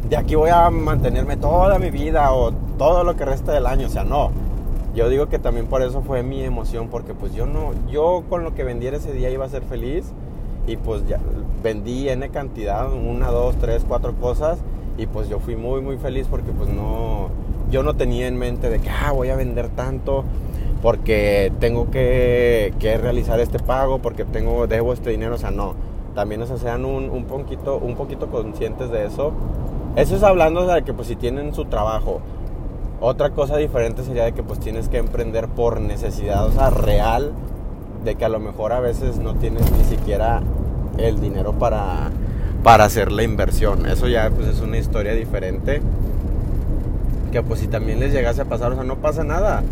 de 0.09 0.17
aquí 0.17 0.37
voy 0.37 0.51
a 0.51 0.71
mantenerme 0.71 1.37
toda 1.37 1.79
mi 1.81 1.91
vida 1.91 2.33
o 2.33 2.53
todo 2.79 3.03
lo 3.03 3.17
que 3.17 3.25
resta 3.25 3.53
del 3.53 3.67
año, 3.67 3.89
o 3.89 3.91
sea, 3.91 4.05
no. 4.05 4.31
Yo 4.95 5.09
digo 5.09 5.27
que 5.27 5.41
también 5.41 5.67
por 5.67 5.83
eso 5.83 6.01
fue 6.01 6.23
mi 6.23 6.43
emoción, 6.43 6.89
porque 6.89 7.13
pues 7.13 7.35
yo 7.35 7.45
no, 7.45 7.73
yo 7.91 8.23
con 8.31 8.45
lo 8.45 8.55
que 8.55 8.63
vendiera 8.63 8.97
ese 8.97 9.13
día 9.13 9.31
iba 9.31 9.45
a 9.45 9.49
ser 9.49 9.63
feliz 9.63 10.13
y 10.67 10.77
pues 10.77 11.07
ya 11.07 11.21
vendí 11.63 12.09
N 12.09 12.29
cantidad, 12.31 12.93
una, 12.93 13.29
dos, 13.29 13.57
tres, 13.57 13.85
cuatro 13.87 14.15
cosas 14.15 14.59
y 14.99 15.07
pues 15.07 15.29
yo 15.29 15.39
fui 15.39 15.57
muy 15.57 15.81
muy 15.81 15.99
feliz 15.99 16.27
porque 16.29 16.53
pues 16.53 16.69
no, 16.71 17.29
yo 17.71 17.83
no 17.83 17.95
tenía 17.95 18.27
en 18.27 18.37
mente 18.37 18.71
de 18.71 18.79
que 18.79 18.91
ah, 18.91 19.13
voy 19.13 19.29
a 19.31 19.37
vender 19.37 19.69
tanto 19.69 20.25
porque 20.83 21.53
tengo 21.59 21.91
que, 21.91 22.75
que 22.79 22.97
realizar 22.99 23.41
este 23.41 23.59
pago, 23.59 23.99
porque 23.99 24.25
tengo, 24.25 24.67
debo 24.67 24.93
este 24.93 25.11
dinero, 25.11 25.35
o 25.35 25.39
sea, 25.39 25.51
no, 25.51 25.75
también 26.15 26.43
o 26.43 26.47
sean 26.59 26.85
un, 26.85 27.11
un, 27.11 27.25
poquito, 27.25 27.79
un 27.79 27.97
poquito 27.97 28.29
conscientes 28.29 28.91
de 28.91 29.07
eso. 29.07 29.33
Eso 29.97 30.17
es 30.17 30.23
hablando 30.23 30.67
de 30.67 30.83
que 30.83 30.93
pues 30.93 31.09
si 31.09 31.17
tienen 31.17 31.55
su 31.55 31.65
trabajo. 31.65 32.21
Otra 33.01 33.31
cosa 33.31 33.57
diferente 33.57 34.05
sería 34.05 34.25
de 34.25 34.33
que 34.33 34.43
pues 34.43 34.59
tienes 34.59 34.89
que 34.89 34.99
emprender 34.99 35.49
por 35.49 35.81
necesidad, 35.81 36.47
o 36.47 36.53
sea, 36.53 36.71
real, 36.71 37.33
de 38.05 38.15
que 38.15 38.25
a 38.25 38.29
lo 38.29 38.39
mejor 38.39 38.73
a 38.73 38.81
veces 38.81 39.19
no 39.19 39.35
tienes 39.35 39.71
ni 39.73 39.85
siquiera 39.85 40.43
el 40.99 41.21
dinero 41.21 41.53
para, 41.53 42.11
para 42.63 42.85
hacer 42.85 43.13
la 43.13 43.23
inversión. 43.23 43.87
Eso 43.87 44.09
ya 44.09 44.31
pues 44.31 44.49
es 44.49 44.61
una 44.61 44.79
historia 44.79 45.15
diferente. 45.15 45.81
Que 47.33 47.43
pues 47.43 47.61
si 47.61 47.69
también 47.69 48.01
les 48.01 48.13
llegase 48.13 48.43
a 48.43 48.45
pasar, 48.45 48.73
o 48.73 48.75
sea, 48.75 48.85
no 48.85 48.97
pasa 48.97 49.25
nada. 49.25 49.63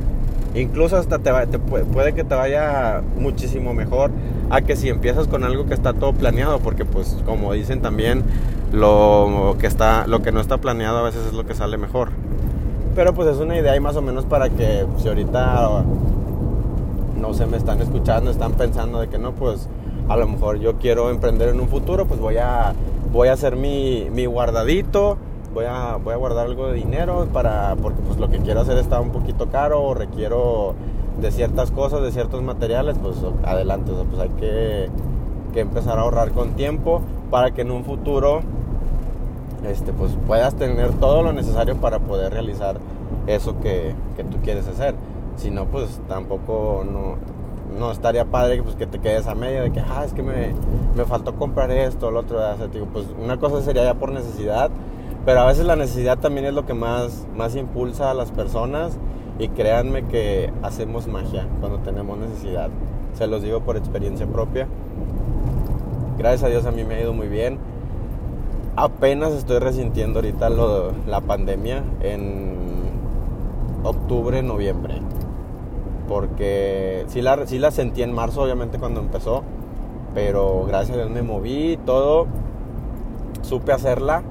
Incluso 0.55 0.97
hasta 0.97 1.19
te, 1.19 1.31
te 1.49 1.59
puede, 1.59 2.15
que 2.15 2.23
te 2.23 2.35
vaya 2.35 3.03
muchísimo 3.19 3.75
mejor 3.75 4.13
a 4.51 4.61
que 4.61 4.77
si 4.77 4.89
empiezas 4.89 5.27
con 5.27 5.43
algo 5.43 5.67
que 5.67 5.75
está 5.75 5.93
todo 5.93 6.13
planeado, 6.13 6.61
porque 6.61 6.85
pues 6.85 7.17
como 7.27 7.53
dicen 7.53 7.83
también, 7.83 8.23
lo 8.73 9.57
que, 9.59 9.67
está, 9.67 10.07
lo 10.07 10.23
que 10.23 10.31
no 10.31 10.41
está 10.41 10.59
planeado 10.59 10.99
a 10.99 11.03
veces 11.03 11.27
es 11.27 11.33
lo 11.33 11.45
que 11.45 11.55
sale 11.55 11.77
mejor. 11.77 12.11
Pero 12.95 13.15
pues 13.15 13.29
es 13.29 13.39
una 13.39 13.59
idea 13.59 13.75
y 13.75 13.81
más 13.81 13.97
o 13.97 14.03
menos 14.03 14.25
para 14.25 14.49
que 14.49 14.87
si 14.99 15.09
ahorita 15.09 15.85
no 17.21 17.35
se 17.35 17.47
me 17.47 17.57
están 17.57 17.81
escuchando, 17.81 18.31
están 18.31 18.53
pensando 18.53 19.01
de 19.01 19.09
que 19.09 19.19
no, 19.19 19.33
pues 19.33 19.69
a 20.09 20.17
lo 20.17 20.29
mejor 20.29 20.59
yo 20.59 20.75
quiero 20.75 21.11
emprender 21.11 21.49
en 21.49 21.61
un 21.61 21.69
futuro, 21.69 22.07
pues 22.07 22.21
voy 22.21 22.37
a, 22.37 22.75
voy 23.13 23.29
a 23.29 23.33
hacer 23.33 23.57
mi, 23.57 24.09
mi 24.11 24.27
guardadito, 24.27 25.17
voy 25.53 25.65
a, 25.67 25.97
voy 25.97 26.13
a 26.13 26.17
guardar 26.17 26.47
algo 26.47 26.69
de 26.69 26.75
dinero 26.75 27.27
para, 27.33 27.77
porque 27.81 28.01
pues 28.07 28.19
lo 28.19 28.29
que 28.29 28.39
quiero 28.39 28.61
hacer 28.61 28.77
está 28.77 29.01
un 29.01 29.11
poquito 29.11 29.49
caro 29.49 29.83
o 29.83 29.95
requiero 29.95 30.75
de 31.21 31.31
ciertas 31.31 31.71
cosas, 31.71 32.03
de 32.03 32.13
ciertos 32.13 32.43
materiales, 32.43 32.97
pues 33.01 33.17
adelante, 33.45 33.93
pues 34.11 34.21
hay 34.21 34.29
que, 34.41 34.89
que, 35.53 35.61
empezar 35.61 35.99
a 35.99 36.03
ahorrar 36.03 36.33
con 36.33 36.51
tiempo 36.55 37.01
para 37.31 37.53
que 37.53 37.63
en 37.63 37.71
un 37.71 37.85
futuro 37.85 38.41
este, 39.67 39.93
pues 39.93 40.11
puedas 40.27 40.55
tener 40.55 40.93
todo 40.95 41.23
lo 41.23 41.33
necesario 41.33 41.77
para 41.77 42.01
poder 42.01 42.33
realizar 42.33 42.79
eso 43.27 43.59
que, 43.61 43.95
que 44.17 44.25
tú 44.25 44.39
quieres 44.43 44.67
hacer. 44.69 44.95
Si 45.37 45.51
no, 45.51 45.67
pues 45.67 46.01
tampoco 46.09 46.85
no, 46.85 47.17
no 47.79 47.91
estaría 47.91 48.25
padre 48.25 48.63
pues, 48.63 48.77
que 48.77 48.87
te 48.87 48.99
quedes 48.99 49.27
a 49.27 49.35
medio 49.35 49.63
de 49.63 49.73
que, 49.73 49.81
ah, 49.81 50.05
es 50.05 50.13
que 50.13 50.23
me, 50.23 50.55
me 50.97 51.05
faltó 51.05 51.35
comprar 51.35 51.71
esto, 51.71 52.11
lo 52.11 52.21
otro. 52.21 52.39
O 52.39 52.57
sea, 52.57 52.69
pues 52.93 53.07
una 53.23 53.39
cosa 53.39 53.63
sería 53.63 53.85
ya 53.85 53.95
por 53.95 54.13
necesidad, 54.13 54.71
pero 55.25 55.41
a 55.41 55.47
veces 55.47 55.67
la 55.67 55.77
necesidad 55.77 56.19
también 56.19 56.47
es 56.47 56.55
lo 56.55 56.67
que 56.67 56.75
más, 56.75 57.27
más 57.37 57.57
impulsa 57.57 58.11
a 58.11 58.15
las 58.15 58.31
personas 58.31 58.99
y 59.39 59.49
créanme 59.49 60.05
que 60.05 60.53
hacemos 60.63 61.07
magia 61.07 61.47
cuando 61.61 61.79
tenemos 61.79 62.19
necesidad. 62.19 62.71
Se 63.15 63.27
los 63.27 63.43
digo 63.43 63.61
por 63.61 63.77
experiencia 63.77 64.27
propia. 64.27 64.67
Gracias 66.19 66.45
a 66.45 66.49
Dios 66.49 66.67
a 66.67 66.71
mí 66.71 66.85
me 66.85 66.95
ha 66.95 67.01
ido 67.01 67.13
muy 67.13 67.29
bien. 67.29 67.59
Apenas 68.77 69.33
estoy 69.33 69.59
resintiendo 69.59 70.19
ahorita 70.19 70.51
lo, 70.51 70.93
la 71.07 71.21
pandemia 71.21 71.85
en 72.03 72.55
octubre, 73.85 74.43
noviembre 74.43 75.01
porque 76.09 77.05
sí 77.09 77.23
la, 77.23 77.47
sí 77.47 77.59
la 77.59 77.71
sentí 77.71 78.03
en 78.03 78.13
marzo, 78.13 78.43
obviamente, 78.43 78.79
cuando 78.79 79.01
empezó, 79.01 79.43
pero 80.15 80.65
gracias 80.67 80.97
a 80.97 81.01
Dios 81.01 81.11
me 81.11 81.23
moví 81.23 81.79
todo, 81.85 82.27
supe 83.43 83.73
hacerla, 83.73 84.23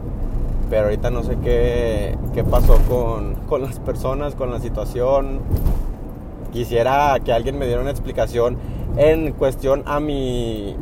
pero 0.69 0.85
ahorita 0.85 1.09
no 1.09 1.23
sé 1.23 1.37
qué, 1.43 2.17
qué 2.33 2.43
pasó 2.43 2.77
con, 2.89 3.35
con 3.47 3.61
las 3.61 3.79
personas, 3.79 4.35
con 4.35 4.51
la 4.51 4.59
situación. 4.59 5.39
Quisiera 6.51 7.17
que 7.23 7.33
alguien 7.33 7.57
me 7.57 7.65
diera 7.65 7.81
una 7.81 7.91
explicación 7.91 8.57
en 8.97 9.33
cuestión 9.33 9.83
a 9.85 9.99
mi, 9.99 10.75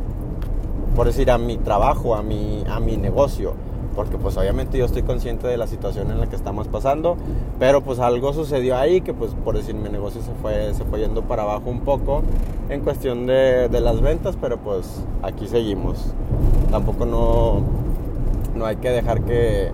por 0.94 1.06
decir, 1.06 1.30
a 1.30 1.38
mi 1.38 1.56
trabajo, 1.56 2.14
a 2.14 2.22
mi, 2.22 2.64
a 2.68 2.78
mi 2.78 2.96
negocio 2.96 3.54
porque 3.94 4.18
pues 4.18 4.36
obviamente 4.36 4.78
yo 4.78 4.84
estoy 4.84 5.02
consciente 5.02 5.46
de 5.46 5.56
la 5.56 5.66
situación 5.66 6.10
en 6.10 6.18
la 6.18 6.26
que 6.26 6.36
estamos 6.36 6.68
pasando, 6.68 7.16
pero 7.58 7.82
pues 7.82 7.98
algo 7.98 8.32
sucedió 8.32 8.76
ahí 8.76 9.00
que 9.00 9.14
pues 9.14 9.32
por 9.44 9.56
decir 9.56 9.74
mi 9.74 9.88
negocio 9.88 10.22
se 10.22 10.32
fue, 10.40 10.74
se 10.74 10.84
fue 10.84 11.00
yendo 11.00 11.22
para 11.22 11.42
abajo 11.42 11.70
un 11.70 11.80
poco 11.80 12.22
en 12.68 12.80
cuestión 12.80 13.26
de, 13.26 13.68
de 13.68 13.80
las 13.80 14.00
ventas, 14.00 14.36
pero 14.40 14.58
pues 14.58 15.02
aquí 15.22 15.46
seguimos. 15.46 16.12
Tampoco 16.70 17.04
no, 17.06 17.60
no 18.54 18.66
hay 18.66 18.76
que 18.76 18.90
dejar 18.90 19.22
que, 19.22 19.70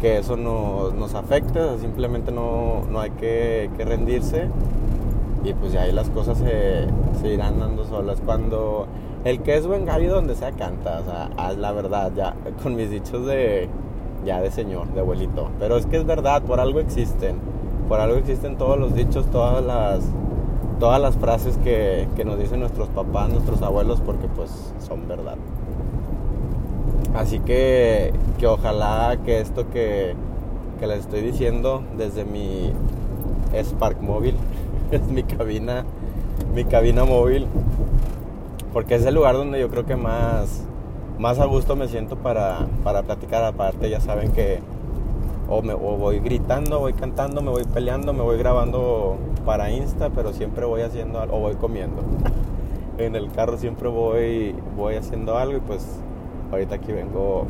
que 0.00 0.18
eso 0.18 0.36
nos, 0.36 0.94
nos 0.94 1.14
afecte, 1.14 1.60
simplemente 1.78 2.32
no, 2.32 2.82
no 2.90 3.00
hay 3.00 3.10
que, 3.10 3.70
que, 3.76 3.84
rendirse 3.84 4.48
y 5.44 5.52
pues 5.54 5.72
ya 5.72 5.82
ahí 5.82 5.92
las 5.92 6.10
cosas 6.10 6.38
se, 6.38 6.86
se 7.20 7.32
irán 7.32 7.60
dando 7.60 7.84
solas. 7.84 8.20
Cuando 8.24 8.86
el 9.24 9.40
que 9.40 9.56
es 9.56 9.66
buen 9.66 9.84
gallo 9.84 10.12
donde 10.14 10.34
sea 10.34 10.52
canta, 10.52 11.00
o 11.00 11.04
sea, 11.04 11.52
la 11.52 11.72
verdad, 11.72 12.12
ya, 12.16 12.34
con 12.62 12.74
mis 12.74 12.90
dichos 12.90 13.24
de, 13.26 13.68
ya 14.24 14.40
de 14.40 14.50
señor, 14.50 14.88
de 14.94 15.00
abuelito. 15.00 15.48
Pero 15.60 15.76
es 15.76 15.86
que 15.86 15.96
es 15.96 16.06
verdad, 16.06 16.42
por 16.42 16.60
algo 16.60 16.80
existen, 16.80 17.36
por 17.88 18.00
algo 18.00 18.16
existen 18.16 18.56
todos 18.56 18.78
los 18.78 18.94
dichos, 18.94 19.26
todas 19.26 19.64
las, 19.64 20.04
todas 20.80 21.00
las 21.00 21.16
frases 21.16 21.56
que, 21.58 22.08
que 22.16 22.24
nos 22.24 22.38
dicen 22.38 22.60
nuestros 22.60 22.88
papás, 22.88 23.28
nuestros 23.28 23.62
abuelos, 23.62 24.00
porque 24.00 24.26
pues 24.26 24.50
son 24.86 25.06
verdad. 25.06 25.36
Así 27.14 27.40
que, 27.40 28.12
que 28.38 28.46
ojalá 28.46 29.18
que 29.24 29.40
esto 29.40 29.68
que, 29.70 30.14
que 30.80 30.86
les 30.86 31.00
estoy 31.00 31.20
diciendo 31.20 31.82
desde 31.96 32.24
mi 32.24 32.72
Spark 33.54 34.00
móvil, 34.00 34.34
es 34.90 35.02
mi 35.02 35.22
cabina, 35.22 35.84
mi 36.54 36.64
cabina 36.64 37.04
móvil, 37.04 37.46
porque 38.72 38.94
es 38.94 39.04
el 39.04 39.14
lugar 39.14 39.34
donde 39.36 39.60
yo 39.60 39.68
creo 39.68 39.84
que 39.84 39.96
más, 39.96 40.64
más 41.18 41.38
a 41.38 41.44
gusto 41.44 41.76
me 41.76 41.88
siento 41.88 42.16
para, 42.16 42.66
para 42.82 43.02
platicar. 43.02 43.44
Aparte, 43.44 43.90
ya 43.90 44.00
saben 44.00 44.32
que 44.32 44.60
o, 45.48 45.62
me, 45.62 45.74
voy 45.74 46.20
gritando, 46.20 46.80
voy 46.80 46.94
cantando, 46.94 47.42
me 47.42 47.50
voy 47.50 47.64
peleando, 47.64 48.12
me 48.12 48.22
voy 48.22 48.38
grabando 48.38 49.16
para 49.44 49.70
Insta, 49.70 50.10
pero 50.10 50.32
siempre 50.32 50.64
voy 50.64 50.82
haciendo 50.82 51.20
algo, 51.20 51.36
o 51.36 51.40
voy 51.40 51.54
comiendo. 51.54 52.02
en 52.98 53.16
el 53.16 53.30
carro 53.32 53.58
siempre 53.58 53.88
voy, 53.88 54.54
voy 54.76 54.94
haciendo 54.94 55.36
algo 55.36 55.56
y 55.56 55.60
pues 55.60 55.84
ahorita 56.50 56.76
aquí 56.76 56.92
vengo 56.92 57.46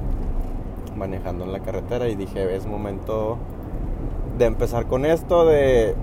manejando 0.97 1.45
en 1.45 1.53
la 1.53 1.61
carretera 1.61 2.09
y 2.09 2.15
dije, 2.15 2.55
es 2.55 2.67
momento 2.67 3.37
de 4.39 4.47
empezar 4.47 4.87
con 4.87 5.05
esto, 5.05 5.47
de 5.47 5.95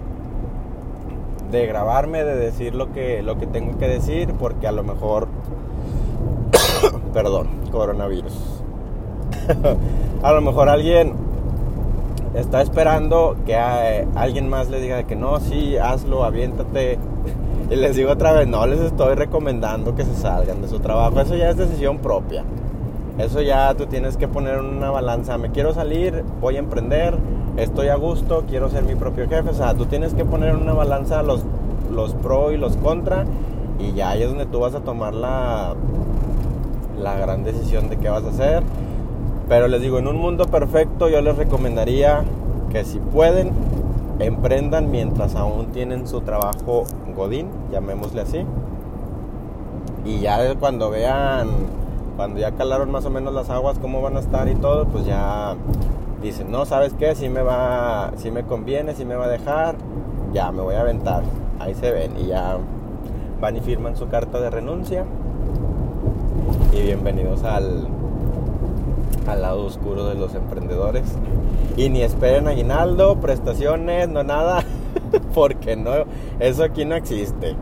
de 1.51 1.65
grabarme, 1.65 2.23
de 2.23 2.35
decir 2.35 2.75
lo 2.75 2.91
que, 2.91 3.21
lo 3.23 3.37
que 3.37 3.47
tengo 3.47 3.77
que 3.77 3.87
decir, 3.87 4.33
porque 4.37 4.67
a 4.67 4.71
lo 4.71 4.83
mejor, 4.83 5.27
perdón, 7.13 7.47
coronavirus, 7.71 8.63
a 10.23 10.31
lo 10.31 10.41
mejor 10.41 10.69
alguien 10.69 11.13
está 12.35 12.61
esperando 12.61 13.35
que 13.45 13.55
alguien 13.55 14.49
más 14.49 14.69
le 14.69 14.79
diga 14.79 15.03
que 15.03 15.15
no, 15.15 15.39
sí, 15.39 15.77
hazlo, 15.77 16.23
aviéntate. 16.23 16.99
Y 17.71 17.75
les 17.75 17.95
digo 17.95 18.09
otra 18.09 18.31
vez, 18.31 18.47
no 18.47 18.65
les 18.65 18.79
estoy 18.79 19.13
recomendando 19.13 19.93
que 19.93 20.03
se 20.03 20.15
salgan 20.15 20.59
de 20.59 20.67
su 20.67 20.79
trabajo, 20.79 21.19
eso 21.19 21.35
ya 21.35 21.51
es 21.51 21.57
decisión 21.57 21.99
propia. 21.99 22.43
Eso 23.19 23.41
ya 23.41 23.75
tú 23.75 23.85
tienes 23.85 24.17
que 24.17 24.27
poner 24.27 24.59
una 24.59 24.89
balanza. 24.89 25.37
Me 25.37 25.51
quiero 25.51 25.73
salir, 25.73 26.23
voy 26.41 26.55
a 26.55 26.59
emprender, 26.59 27.17
estoy 27.59 27.89
a 27.89 27.95
gusto, 27.95 28.43
quiero 28.47 28.69
ser 28.69 28.83
mi 28.83 28.95
propio 28.95 29.27
jefe. 29.27 29.49
O 29.49 29.53
sea, 29.53 29.73
tú 29.73 29.85
tienes 29.85 30.13
que 30.13 30.25
poner 30.25 30.49
en 30.49 30.57
una 30.57 30.73
balanza 30.73 31.23
los, 31.23 31.43
los 31.91 32.13
pro 32.13 32.51
y 32.51 32.57
los 32.57 32.77
contra. 32.77 33.25
Y 33.79 33.93
ya 33.93 34.11
ahí 34.11 34.23
es 34.23 34.29
donde 34.29 34.45
tú 34.45 34.59
vas 34.59 34.75
a 34.75 34.81
tomar 34.81 35.13
la, 35.13 35.73
la 37.01 37.17
gran 37.17 37.43
decisión 37.43 37.89
de 37.89 37.97
qué 37.97 38.09
vas 38.09 38.23
a 38.23 38.29
hacer. 38.29 38.63
Pero 39.47 39.67
les 39.67 39.81
digo, 39.81 39.97
en 39.99 40.07
un 40.07 40.17
mundo 40.17 40.45
perfecto 40.45 41.09
yo 41.09 41.21
les 41.21 41.35
recomendaría 41.35 42.23
que 42.71 42.83
si 42.85 42.99
pueden, 42.99 43.51
emprendan 44.19 44.91
mientras 44.91 45.35
aún 45.35 45.67
tienen 45.67 46.07
su 46.07 46.21
trabajo 46.21 46.83
godín, 47.15 47.47
llamémosle 47.71 48.21
así. 48.21 48.45
Y 50.05 50.19
ya 50.19 50.55
cuando 50.55 50.89
vean, 50.89 51.49
cuando 52.15 52.39
ya 52.39 52.51
calaron 52.51 52.91
más 52.91 53.05
o 53.05 53.09
menos 53.09 53.33
las 53.33 53.49
aguas, 53.49 53.79
cómo 53.79 54.01
van 54.01 54.17
a 54.17 54.19
estar 54.19 54.47
y 54.49 54.55
todo, 54.55 54.85
pues 54.85 55.05
ya 55.05 55.55
dicen, 56.21 56.51
no, 56.51 56.65
¿sabes 56.65 56.93
qué? 56.93 57.15
Si 57.15 57.29
me 57.29 57.41
va, 57.41 58.11
si 58.17 58.31
me 58.31 58.43
conviene, 58.43 58.95
si 58.95 59.05
me 59.05 59.15
va 59.15 59.25
a 59.25 59.29
dejar, 59.29 59.75
ya 60.33 60.51
me 60.51 60.61
voy 60.61 60.75
a 60.75 60.81
aventar. 60.81 61.23
Ahí 61.59 61.73
se 61.75 61.91
ven 61.91 62.13
y 62.17 62.27
ya 62.27 62.57
van 63.39 63.57
y 63.57 63.61
firman 63.61 63.95
su 63.95 64.07
carta 64.07 64.39
de 64.39 64.49
renuncia. 64.49 65.05
Y 66.73 66.81
bienvenidos 66.81 67.43
al, 67.43 67.87
al 69.27 69.41
lado 69.41 69.65
oscuro 69.65 70.05
de 70.05 70.15
los 70.15 70.35
emprendedores. 70.35 71.03
Y 71.77 71.89
ni 71.89 72.01
esperen 72.01 72.47
aguinaldo, 72.47 73.15
prestaciones, 73.17 74.09
no 74.09 74.23
nada, 74.23 74.63
porque 75.33 75.75
no, 75.75 75.91
eso 76.39 76.63
aquí 76.63 76.85
no 76.85 76.95
existe. 76.95 77.55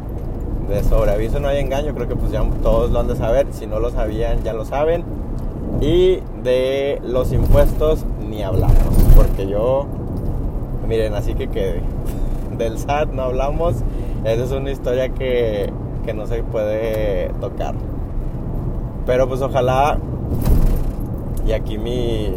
De 0.70 0.84
sobreaviso 0.84 1.40
no 1.40 1.48
hay 1.48 1.60
engaño, 1.60 1.94
creo 1.94 2.08
que 2.08 2.16
pues 2.16 2.32
ya 2.32 2.44
todos 2.62 2.92
lo 2.92 3.00
han 3.00 3.08
de 3.08 3.16
saber, 3.16 3.48
si 3.52 3.68
no 3.68 3.80
lo 3.80 3.90
sabían 3.92 4.44
ya 4.44 4.54
lo 4.54 4.66
saben. 4.66 5.04
Y 5.80 6.20
de 6.44 7.00
los 7.06 7.32
impuestos 7.32 8.04
ni 8.38 8.44
hablamos, 8.44 8.78
porque 9.16 9.48
yo, 9.48 9.88
miren, 10.88 11.16
así 11.16 11.34
que 11.34 11.48
quede. 11.48 11.82
Del 12.58 12.78
SAT 12.78 13.10
no 13.10 13.24
hablamos, 13.24 13.78
esa 14.24 14.44
es 14.44 14.52
una 14.52 14.72
historia 14.72 15.10
que, 15.10 15.72
que 16.06 16.14
no 16.14 16.28
se 16.28 16.44
puede 16.44 17.30
tocar. 17.42 17.74
Pero 19.06 19.28
pues 19.28 19.42
ojalá 19.42 19.98
y 21.48 21.54
aquí 21.54 21.78
mi, 21.78 22.34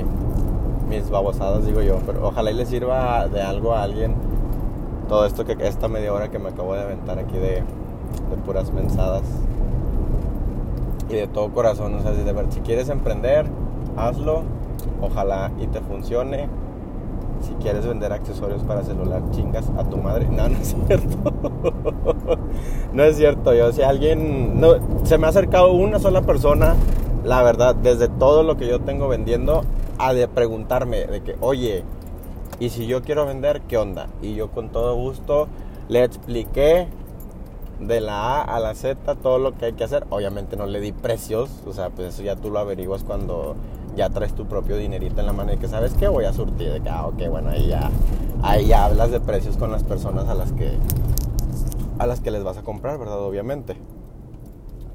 mis 0.88 1.10
babosadas, 1.10 1.66
digo 1.66 1.82
yo, 1.82 1.98
pero 2.06 2.28
ojalá 2.28 2.50
y 2.50 2.54
le 2.54 2.64
sirva 2.64 3.28
de 3.28 3.42
algo 3.42 3.74
a 3.74 3.82
alguien 3.82 4.14
todo 5.08 5.26
esto 5.26 5.44
que 5.44 5.56
esta 5.60 5.88
media 5.88 6.12
hora 6.12 6.30
que 6.30 6.38
me 6.38 6.50
acabo 6.50 6.74
de 6.74 6.82
aventar 6.82 7.18
aquí 7.18 7.36
de, 7.36 7.56
de 8.30 8.36
puras 8.46 8.72
mensadas. 8.72 9.22
Y 11.08 11.14
de 11.14 11.26
todo 11.26 11.50
corazón, 11.50 11.94
o 11.94 12.00
sea, 12.00 12.12
si, 12.50 12.60
quieres 12.60 12.88
emprender, 12.88 13.46
hazlo, 13.96 14.44
ojalá 15.00 15.50
y 15.60 15.66
te 15.66 15.80
funcione. 15.80 16.48
Si 17.40 17.54
quieres 17.54 17.86
vender 17.86 18.12
accesorios 18.12 18.62
para 18.64 18.82
celular, 18.82 19.22
chingas 19.30 19.70
a 19.78 19.84
tu 19.84 19.96
madre. 19.96 20.28
No, 20.30 20.48
no 20.48 20.58
es 20.58 20.76
cierto. 20.86 21.32
no 22.92 23.02
es 23.02 23.16
cierto. 23.16 23.54
Yo, 23.54 23.72
si 23.72 23.82
alguien. 23.82 24.60
No, 24.60 24.74
se 25.04 25.16
me 25.16 25.26
ha 25.26 25.30
acercado 25.30 25.72
una 25.72 25.98
sola 25.98 26.20
persona 26.20 26.74
la 27.24 27.42
verdad, 27.42 27.74
desde 27.74 28.08
todo 28.08 28.42
lo 28.42 28.56
que 28.56 28.66
yo 28.66 28.80
tengo 28.80 29.08
vendiendo, 29.08 29.62
a 29.98 30.14
de 30.14 30.28
preguntarme 30.28 31.06
de 31.06 31.22
que, 31.22 31.36
oye, 31.40 31.84
y 32.58 32.70
si 32.70 32.86
yo 32.86 33.02
quiero 33.02 33.26
vender, 33.26 33.60
¿qué 33.62 33.76
onda? 33.76 34.08
Y 34.22 34.34
yo 34.34 34.50
con 34.50 34.70
todo 34.70 34.94
gusto 34.94 35.48
le 35.88 36.04
expliqué 36.04 36.88
de 37.78 38.00
la 38.00 38.40
A 38.40 38.42
a 38.42 38.60
la 38.60 38.74
Z 38.74 39.14
todo 39.16 39.38
lo 39.38 39.56
que 39.56 39.66
hay 39.66 39.72
que 39.72 39.84
hacer. 39.84 40.06
Obviamente 40.10 40.56
no 40.56 40.66
le 40.66 40.80
di 40.80 40.92
precios, 40.92 41.50
o 41.66 41.72
sea, 41.72 41.90
pues 41.90 42.14
eso 42.14 42.22
ya 42.22 42.36
tú 42.36 42.50
lo 42.50 42.58
averiguas 42.58 43.04
cuando 43.04 43.56
ya 43.96 44.10
traes 44.10 44.34
tu 44.34 44.46
propio 44.46 44.76
dinerito 44.76 45.20
en 45.20 45.26
la 45.26 45.32
mano 45.32 45.52
y 45.52 45.56
que 45.56 45.68
sabes 45.68 45.94
que 45.94 46.08
voy 46.08 46.24
a 46.24 46.32
surtir. 46.32 46.72
De 46.72 46.80
que, 46.80 46.88
ah, 46.88 47.06
ok, 47.06 47.28
bueno, 47.28 47.50
ahí 47.50 47.68
ya, 47.68 47.90
ahí 48.42 48.66
ya 48.66 48.86
hablas 48.86 49.10
de 49.10 49.20
precios 49.20 49.56
con 49.56 49.70
las 49.70 49.84
personas 49.84 50.28
a 50.28 50.34
las 50.34 50.52
que 50.52 50.72
a 51.98 52.06
las 52.06 52.20
que 52.20 52.30
les 52.30 52.42
vas 52.42 52.56
a 52.56 52.62
comprar, 52.62 52.98
¿verdad? 52.98 53.20
Obviamente. 53.20 53.76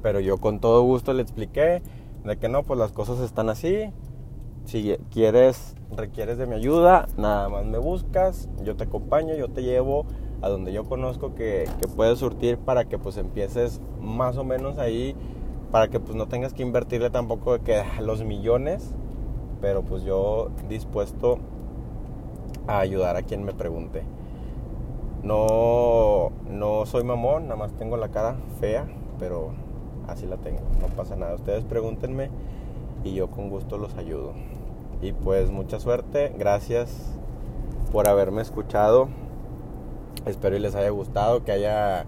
Pero 0.02 0.18
yo 0.18 0.38
con 0.38 0.58
todo 0.58 0.82
gusto 0.82 1.12
le 1.12 1.22
expliqué 1.22 1.82
de 2.24 2.36
que 2.36 2.48
no, 2.48 2.64
pues 2.64 2.78
las 2.78 2.90
cosas 2.90 3.20
están 3.20 3.48
así. 3.48 3.92
Si 4.64 4.96
quieres, 5.12 5.76
requieres 5.96 6.38
de 6.38 6.46
mi 6.46 6.56
ayuda, 6.56 7.06
nada 7.16 7.48
más 7.48 7.64
me 7.64 7.78
buscas, 7.78 8.48
yo 8.64 8.74
te 8.74 8.84
acompaño, 8.84 9.36
yo 9.36 9.48
te 9.48 9.62
llevo 9.62 10.06
a 10.42 10.48
donde 10.48 10.72
yo 10.72 10.84
conozco 10.84 11.36
que, 11.36 11.68
que 11.80 11.86
puedes 11.86 12.18
surtir 12.18 12.58
para 12.58 12.86
que 12.86 12.98
pues 12.98 13.16
empieces 13.16 13.80
más 14.00 14.36
o 14.36 14.44
menos 14.44 14.78
ahí, 14.78 15.14
para 15.76 15.88
que 15.88 16.00
pues 16.00 16.16
no 16.16 16.26
tengas 16.26 16.54
que 16.54 16.62
invertirle 16.62 17.10
tampoco 17.10 17.52
de 17.52 17.60
que 17.60 17.82
los 18.00 18.24
millones, 18.24 18.94
pero 19.60 19.82
pues 19.82 20.04
yo 20.04 20.48
dispuesto 20.70 21.36
a 22.66 22.78
ayudar 22.78 23.16
a 23.16 23.24
quien 23.24 23.44
me 23.44 23.52
pregunte. 23.52 24.02
No, 25.22 26.30
no 26.48 26.86
soy 26.86 27.04
mamón, 27.04 27.42
nada 27.42 27.56
más 27.56 27.72
tengo 27.72 27.98
la 27.98 28.08
cara 28.08 28.36
fea, 28.58 28.88
pero 29.18 29.50
así 30.08 30.24
la 30.24 30.38
tengo, 30.38 30.62
no 30.80 30.86
pasa 30.96 31.14
nada. 31.14 31.34
Ustedes 31.34 31.62
pregúntenme 31.64 32.30
y 33.04 33.12
yo 33.12 33.30
con 33.30 33.50
gusto 33.50 33.76
los 33.76 33.98
ayudo. 33.98 34.32
Y 35.02 35.12
pues 35.12 35.50
mucha 35.50 35.78
suerte, 35.78 36.32
gracias 36.38 37.18
por 37.92 38.08
haberme 38.08 38.40
escuchado. 38.40 39.08
Espero 40.24 40.56
y 40.56 40.60
les 40.60 40.74
haya 40.74 40.88
gustado, 40.88 41.44
que 41.44 41.52
haya, 41.52 42.06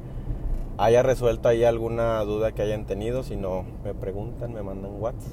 haya 0.78 1.02
resuelto 1.02 1.48
ahí 1.48 1.64
alguna 1.64 2.22
duda 2.24 2.52
que 2.52 2.62
hayan 2.62 2.86
tenido. 2.86 3.22
Si 3.22 3.36
no, 3.36 3.64
me 3.84 3.94
preguntan, 3.94 4.54
me 4.54 4.62
mandan 4.62 5.00
WhatsApp, 5.00 5.32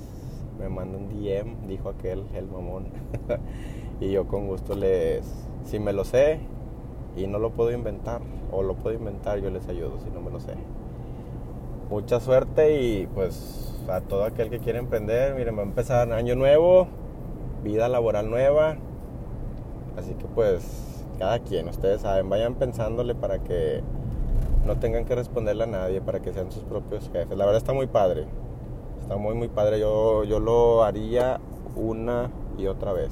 me 0.59 0.69
mandan 0.69 1.07
DM, 1.07 1.67
dijo 1.67 1.89
aquel, 1.89 2.25
el 2.33 2.47
mamón. 2.47 2.87
y 4.01 4.11
yo 4.11 4.27
con 4.27 4.47
gusto 4.47 4.75
les, 4.75 5.25
si 5.63 5.79
me 5.79 5.93
lo 5.93 6.03
sé 6.03 6.39
y 7.15 7.27
no 7.27 7.39
lo 7.39 7.51
puedo 7.51 7.71
inventar, 7.71 8.21
o 8.51 8.63
lo 8.63 8.75
puedo 8.75 8.97
inventar, 8.97 9.39
yo 9.39 9.49
les 9.49 9.67
ayudo 9.69 9.99
si 9.99 10.09
no 10.09 10.19
me 10.19 10.31
lo 10.31 10.39
sé 10.39 10.55
mucha 11.89 12.19
suerte 12.19 12.81
y 12.81 13.07
pues 13.07 13.73
a 13.87 14.01
todo 14.01 14.25
aquel 14.25 14.49
que 14.49 14.59
quiere 14.59 14.79
emprender, 14.79 15.35
miren, 15.35 15.57
va 15.57 15.61
a 15.61 15.65
empezar 15.65 16.11
año 16.11 16.35
nuevo, 16.35 16.87
vida 17.63 17.87
laboral 17.87 18.29
nueva. 18.29 18.77
Así 19.97 20.13
que 20.15 20.25
pues 20.25 21.05
cada 21.19 21.39
quien, 21.39 21.69
ustedes 21.69 22.01
saben, 22.01 22.29
vayan 22.29 22.55
pensándole 22.55 23.15
para 23.15 23.39
que 23.39 23.81
no 24.65 24.77
tengan 24.77 25.05
que 25.05 25.15
responderle 25.15 25.63
a 25.63 25.67
nadie, 25.67 26.01
para 26.01 26.19
que 26.19 26.33
sean 26.33 26.51
sus 26.51 26.63
propios 26.63 27.09
jefes. 27.11 27.37
La 27.37 27.45
verdad 27.45 27.57
está 27.57 27.73
muy 27.73 27.87
padre. 27.87 28.25
Está 29.01 29.17
muy 29.17 29.35
muy 29.35 29.47
padre. 29.47 29.79
Yo, 29.79 30.23
yo 30.23 30.39
lo 30.39 30.83
haría 30.83 31.39
una 31.75 32.31
y 32.57 32.67
otra 32.67 32.93
vez. 32.93 33.11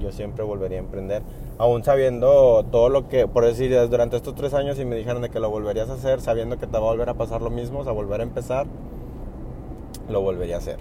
Yo 0.00 0.10
siempre 0.10 0.42
volvería 0.42 0.78
a 0.78 0.80
emprender 0.80 1.22
aún 1.58 1.84
sabiendo 1.84 2.64
todo 2.72 2.88
lo 2.88 3.08
que, 3.08 3.28
por 3.28 3.44
decir, 3.44 3.72
durante 3.88 4.16
estos 4.16 4.34
tres 4.34 4.52
años, 4.52 4.78
y 4.80 4.84
me 4.84 4.96
dijeron 4.96 5.22
de 5.22 5.30
que 5.30 5.38
lo 5.38 5.48
volverías 5.48 5.88
a 5.90 5.94
hacer, 5.94 6.20
sabiendo 6.20 6.58
que 6.58 6.66
te 6.66 6.72
va 6.72 6.78
a 6.78 6.90
volver 6.90 7.08
a 7.08 7.14
pasar 7.14 7.40
lo 7.40 7.50
mismo, 7.50 7.80
o 7.80 7.84
sea, 7.84 7.92
volver 7.92 8.20
a 8.20 8.24
empezar, 8.24 8.66
lo 10.08 10.20
volvería 10.20 10.56
a 10.56 10.58
hacer. 10.58 10.78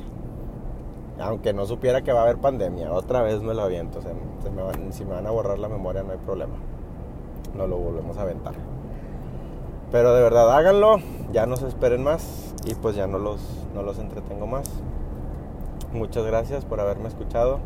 Aunque 1.20 1.54
no 1.54 1.68
supiera 1.68 2.02
que 2.02 2.14
va 2.14 2.22
a 2.22 2.24
haber 2.24 2.38
pandemia, 2.38 2.92
otra 2.92 3.22
vez 3.22 3.44
me 3.44 3.54
lo 3.54 3.62
aviento. 3.62 4.02
Sea, 4.02 4.14
si 4.90 5.06
me 5.06 5.14
van 5.14 5.28
a 5.28 5.32
borrar 5.32 5.60
la 5.60 5.70
memoria, 5.70 6.02
no 6.02 6.14
hay 6.14 6.18
problema. 6.18 6.56
No 7.56 7.68
lo 7.68 7.78
volvemos 7.78 8.18
a 8.18 8.24
aventar. 8.24 8.56
Pero 9.92 10.14
de 10.14 10.22
verdad, 10.22 10.56
háganlo, 10.56 10.98
ya 11.34 11.46
no 11.46 11.58
se 11.58 11.68
esperen 11.68 12.04
más 12.04 12.54
y 12.66 12.76
pues 12.76 12.96
ya 12.96 13.08
no 13.08 13.18
los, 13.18 13.42
no 13.74 13.84
los 13.84 14.00
entretengo 14.00 14.48
más. 14.48 14.70
Muchas 15.92 16.26
gracias 16.26 16.64
por 16.64 16.80
haberme 16.80 17.10
escuchado 17.10 17.60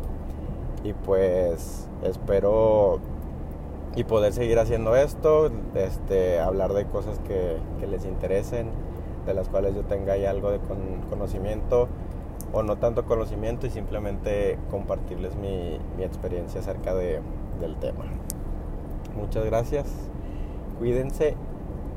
y 0.82 0.92
pues 0.92 1.88
espero 2.02 2.98
y 3.94 4.04
poder 4.04 4.32
seguir 4.32 4.58
haciendo 4.58 4.96
esto, 4.96 5.50
este, 5.74 6.40
hablar 6.40 6.72
de 6.74 6.84
cosas 6.86 7.18
que, 7.20 7.58
les 7.86 8.04
interesen, 8.04 8.70
de 9.24 9.32
las 9.32 9.48
cuales 9.48 9.74
yo 9.74 9.84
tenga 9.84 10.14
ahí 10.14 10.26
algo 10.26 10.50
de 10.50 10.58
conocimiento 11.08 11.88
o 12.52 12.62
no 12.62 12.76
tanto 12.76 13.04
conocimiento 13.06 13.66
y 13.66 13.70
simplemente 13.70 14.58
compartirles 14.70 15.36
mi, 15.36 15.78
experiencia 16.02 16.60
acerca 16.60 16.94
de, 16.94 17.20
del 17.60 17.76
tema. 17.76 18.04
Muchas 19.16 19.44
gracias, 19.46 19.86
cuídense, 20.78 21.36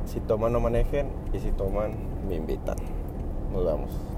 si 0.05 0.19
toman 0.21 0.53
no 0.53 0.59
manejen 0.59 1.07
y 1.33 1.39
si 1.39 1.51
toman 1.51 1.93
me 2.27 2.35
invitan. 2.35 2.77
Nos 3.51 3.65
vemos. 3.65 4.09